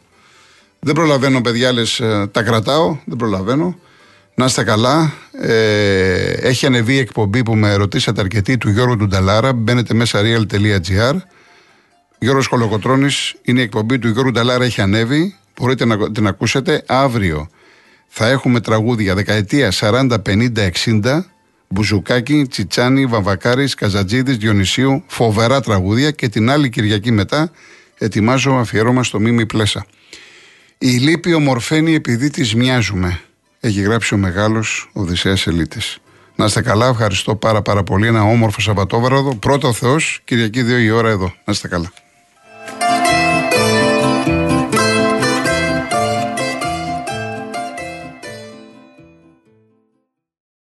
Δεν 0.79 0.93
προλαβαίνω, 0.93 1.41
παιδιά, 1.41 1.71
λες, 1.71 1.99
ε, 1.99 2.27
τα 2.31 2.43
κρατάω. 2.43 2.97
Δεν 3.05 3.17
προλαβαίνω. 3.17 3.79
Να 4.35 4.45
είστε 4.45 4.63
καλά. 4.63 5.13
Ε, 5.31 6.31
έχει 6.31 6.65
ανεβεί 6.65 6.93
η 6.93 6.97
εκπομπή 6.97 7.43
που 7.43 7.55
με 7.55 7.75
ρωτήσατε 7.75 8.21
αρκετοί 8.21 8.57
του 8.57 8.69
Γιώργου 8.69 8.95
Ντουνταλάρα. 8.95 9.53
Μπαίνετε 9.53 9.93
μέσα 9.93 10.21
real.gr. 10.23 11.15
Γιώργος 12.19 12.47
Κολοκοτρώνης 12.47 13.35
είναι 13.41 13.59
η 13.59 13.63
εκπομπή 13.63 13.99
του 13.99 14.09
Γιώργου 14.09 14.31
Νταλάρα. 14.31 14.63
Έχει 14.63 14.81
ανέβει. 14.81 15.35
Μπορείτε 15.59 15.85
να 15.85 16.11
την 16.11 16.27
ακούσετε. 16.27 16.83
Αύριο 16.87 17.49
θα 18.07 18.27
έχουμε 18.27 18.59
τραγούδια 18.59 19.15
δεκαετία 19.15 19.71
40, 19.71 20.21
50, 20.25 20.69
60. 20.85 21.25
Μπουζουκάκι, 21.67 22.47
Τσιτσάνι, 22.49 23.05
Βαμβακάρης, 23.05 23.73
Καζατζίδης, 23.73 24.37
Διονυσίου. 24.37 25.03
Φοβερά 25.07 25.61
τραγούδια. 25.61 26.11
Και 26.11 26.29
την 26.29 26.49
άλλη 26.49 26.69
Κυριακή 26.69 27.11
μετά 27.11 27.51
ετοιμάζω 27.99 28.51
αφιέρωμα 28.51 29.03
στο 29.03 29.19
Μίμη 29.19 29.45
Πλέσα. 29.45 29.85
Η 30.77 30.89
λύπη 30.89 31.33
ομορφαίνει 31.33 31.93
επειδή 31.93 32.29
της 32.29 32.55
μοιάζουμε. 32.55 33.19
Έχει 33.59 33.81
γράψει 33.81 34.13
ο 34.13 34.17
μεγάλος 34.17 34.89
Οδυσσέας 34.93 35.47
Ελίτης. 35.47 35.99
Να 36.35 36.45
είστε 36.45 36.61
καλά, 36.61 36.87
ευχαριστώ 36.87 37.35
πάρα 37.35 37.61
πάρα 37.61 37.83
πολύ. 37.83 38.07
Ένα 38.07 38.23
όμορφο 38.23 38.61
Σαββατόβραδο. 38.61 39.35
Πρώτο 39.35 39.73
Θεός, 39.73 40.21
Κυριακή 40.23 40.63
2 40.63 40.79
η 40.79 40.89
ώρα 40.89 41.09
εδώ. 41.09 41.33
Να 41.45 41.53
είστε 41.53 41.67
καλά. 41.67 41.91